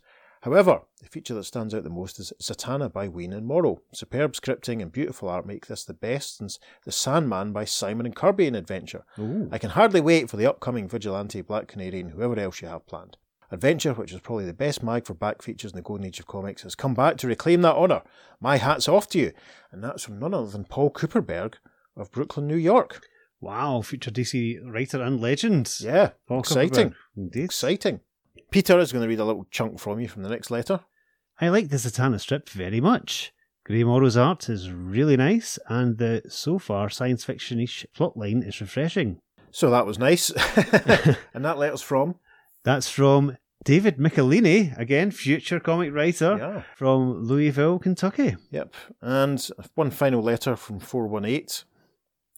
[0.47, 3.81] However, the feature that stands out the most is Zatanna by Wein and Morrow.
[3.91, 8.15] Superb scripting and beautiful art make this the best since The Sandman by Simon and
[8.15, 9.03] Kirby in Adventure.
[9.19, 9.49] Ooh.
[9.51, 12.87] I can hardly wait for the upcoming Vigilante, Black Canary, and whoever else you have
[12.87, 13.17] planned.
[13.51, 16.27] Adventure, which is probably the best mag for back features in the golden age of
[16.27, 18.03] comics, has come back to reclaim that honour.
[18.39, 19.33] My hat's off to you.
[19.73, 21.55] And that's from none other than Paul Kupperberg
[21.97, 23.05] of Brooklyn, New York.
[23.41, 25.75] Wow, future DC writer and legend.
[25.81, 26.91] Yeah, Paul exciting.
[26.91, 26.95] Kupperberg.
[27.17, 27.43] Indeed.
[27.43, 27.99] Exciting.
[28.51, 30.79] Peter is going to read a little chunk from you from the next letter.
[31.39, 33.33] I like the Zatanna strip very much.
[33.65, 39.19] Gray Morrow's art is really nice, and the so far science fiction-ish plotline is refreshing.
[39.51, 40.29] So that was nice.
[41.33, 42.15] and that letter's from?
[42.63, 46.63] That's from David Michelinie, again, future comic writer Yeah.
[46.75, 48.37] from Louisville, Kentucky.
[48.51, 48.73] Yep.
[49.01, 51.65] And one final letter from 418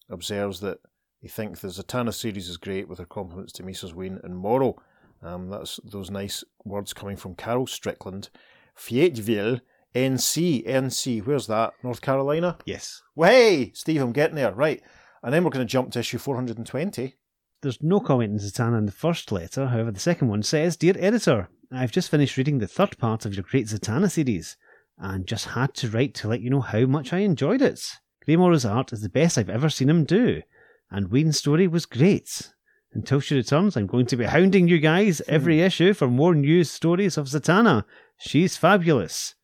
[0.09, 0.79] observes that
[1.21, 4.75] they think the Zatanna series is great with her compliments to Mises Wein and Morrow.
[5.21, 8.29] Um, that's those nice words coming from Carol Strickland.
[8.75, 9.59] Fayetteville,
[9.93, 10.65] NC.
[10.67, 11.73] NC, where's that?
[11.83, 12.57] North Carolina?
[12.65, 13.01] Yes.
[13.15, 13.71] Way!
[13.73, 14.53] Steve, I'm getting there.
[14.53, 14.81] Right.
[15.21, 17.15] And then we're going to jump to issue 420.
[17.61, 20.95] There's no comment in Zatanna in the first letter, however, the second one says Dear
[20.97, 24.55] Editor, I've just finished reading the third part of your Great Zatanna series,
[24.97, 27.85] and just had to write to let you know how much I enjoyed it.
[28.23, 30.41] Gray Morrow's art is the best I've ever seen him do,
[30.89, 32.53] and Wein's story was great.
[32.93, 35.33] Until she returns, I'm going to be hounding you guys hmm.
[35.33, 37.83] every issue for more news stories of Zatanna.
[38.17, 39.35] She's fabulous.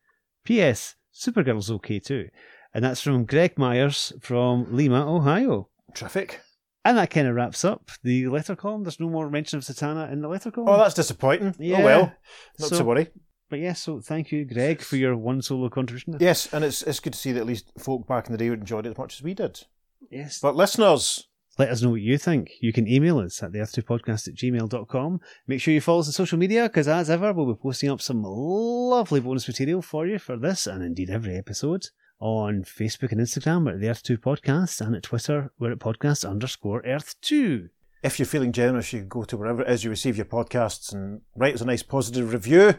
[0.44, 0.96] P.S.
[1.14, 2.30] Supergirl's okay too.
[2.74, 5.70] And that's from Greg Myers from Lima, Ohio.
[5.94, 6.42] Terrific.
[6.84, 8.84] And that kind of wraps up the letter column.
[8.84, 10.70] There's no more mention of Zatanna in the letter column.
[10.70, 11.56] Oh, that's disappointing.
[11.60, 11.78] Oh, yeah.
[11.80, 12.14] Oh, well.
[12.60, 13.10] Not So- to worry.
[13.48, 16.18] But yes, so thank you, Greg, for your one solo contribution.
[16.20, 18.50] Yes, and it's it's good to see that at least folk back in the day
[18.50, 19.62] would enjoyed it as much as we did.
[20.10, 20.40] Yes.
[20.40, 21.28] But listeners,
[21.58, 22.52] Let us know what you think.
[22.60, 25.22] You can email us at the earth2podcast at gmail.com.
[25.48, 28.02] Make sure you follow us on social media because, as ever, we'll be posting up
[28.02, 31.88] some lovely bonus material for you for this and indeed every episode
[32.20, 33.72] on Facebook and Instagram.
[33.72, 37.70] At the Earth2 Podcast and at Twitter, we're at podcast underscore Earth2.
[38.04, 40.92] if you're feeling generous, you can go to wherever it is you receive your podcasts
[40.94, 42.74] and write us a nice positive review.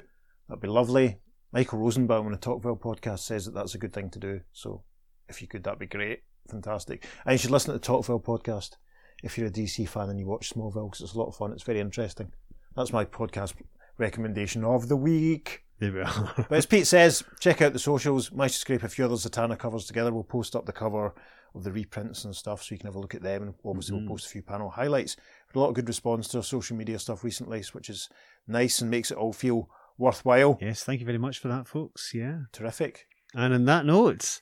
[0.48, 1.20] That'd be lovely.
[1.52, 4.40] Michael Rosenbaum on the Talkville podcast says that that's a good thing to do.
[4.52, 4.82] So
[5.28, 6.20] if you could, that'd be great.
[6.48, 7.06] Fantastic.
[7.24, 8.76] And you should listen to the Talkville podcast
[9.22, 11.52] if you're a DC fan and you watch Smallville because it's a lot of fun.
[11.52, 12.32] It's very interesting.
[12.74, 13.54] That's my podcast
[13.98, 15.64] recommendation of the week.
[15.78, 16.34] There we are.
[16.48, 18.30] But as Pete says, check out the socials.
[18.30, 20.12] To scrape a few other Zatanna covers together.
[20.12, 21.14] We'll post up the cover
[21.54, 23.42] of the reprints and stuff so you can have a look at them.
[23.42, 24.10] And obviously, we'll mm-hmm.
[24.10, 25.16] post a few panel highlights.
[25.52, 28.08] But a lot of good response to our social media stuff recently, which is
[28.46, 29.68] nice and makes it all feel
[29.98, 30.58] worthwhile.
[30.60, 32.12] yes, thank you very much for that, folks.
[32.14, 32.40] Yeah.
[32.52, 33.06] Terrific.
[33.34, 34.40] And on that note,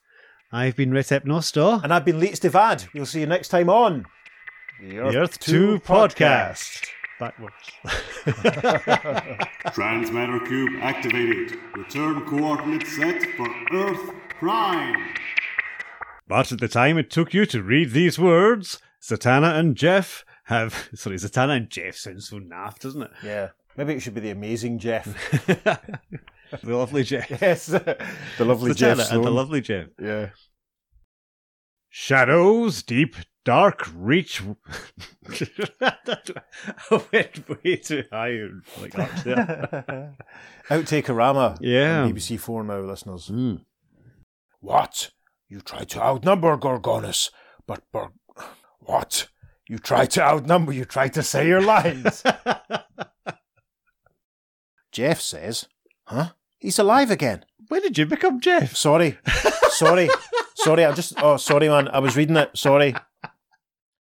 [0.54, 1.82] I've been Retep Nostor.
[1.82, 2.86] And I've been Leets Devad.
[2.94, 4.06] We'll see you next time on
[4.80, 6.86] The Earth 2 Podcast.
[7.18, 7.56] Backwards.
[9.74, 11.58] Transmatter cube activated.
[11.74, 15.14] Return coordinates set for Earth Prime.
[16.28, 20.88] But at the time it took you to read these words, Zatanna and Jeff have.
[20.94, 23.10] Sorry, Zatanna and Jeff sounds so naff, doesn't it?
[23.24, 23.48] Yeah.
[23.76, 25.08] Maybe it should be the amazing Jeff.
[26.62, 27.30] the lovely Jeff.
[27.40, 27.66] yes.
[27.66, 28.98] the lovely Jeff.
[28.98, 29.88] Zatanna and the lovely Jeff.
[30.00, 30.30] yeah.
[31.88, 34.42] Shadows, deep, dark reach.
[35.80, 38.40] I went way too high.
[38.80, 40.16] Like up there.
[40.70, 41.58] Outtake-a-rama.
[41.60, 42.02] Yeah.
[42.02, 43.28] on BBC Four now, listeners.
[43.28, 43.60] Mm.
[44.60, 45.12] What?
[45.48, 47.30] You tried to outnumber Gorgonus,
[47.66, 48.10] but Bur-
[48.80, 49.28] what?
[49.68, 50.72] You tried to outnumber.
[50.72, 52.22] You tried to say your lines.
[54.90, 55.66] Jeff says,
[56.06, 56.30] "Huh?
[56.64, 58.76] He's alive again." When did you become Jeff?
[58.76, 59.18] Sorry,
[59.70, 60.08] sorry,
[60.54, 60.84] sorry.
[60.84, 61.12] I just.
[61.22, 61.88] Oh, sorry, man.
[61.88, 62.50] I was reading it.
[62.54, 62.94] Sorry.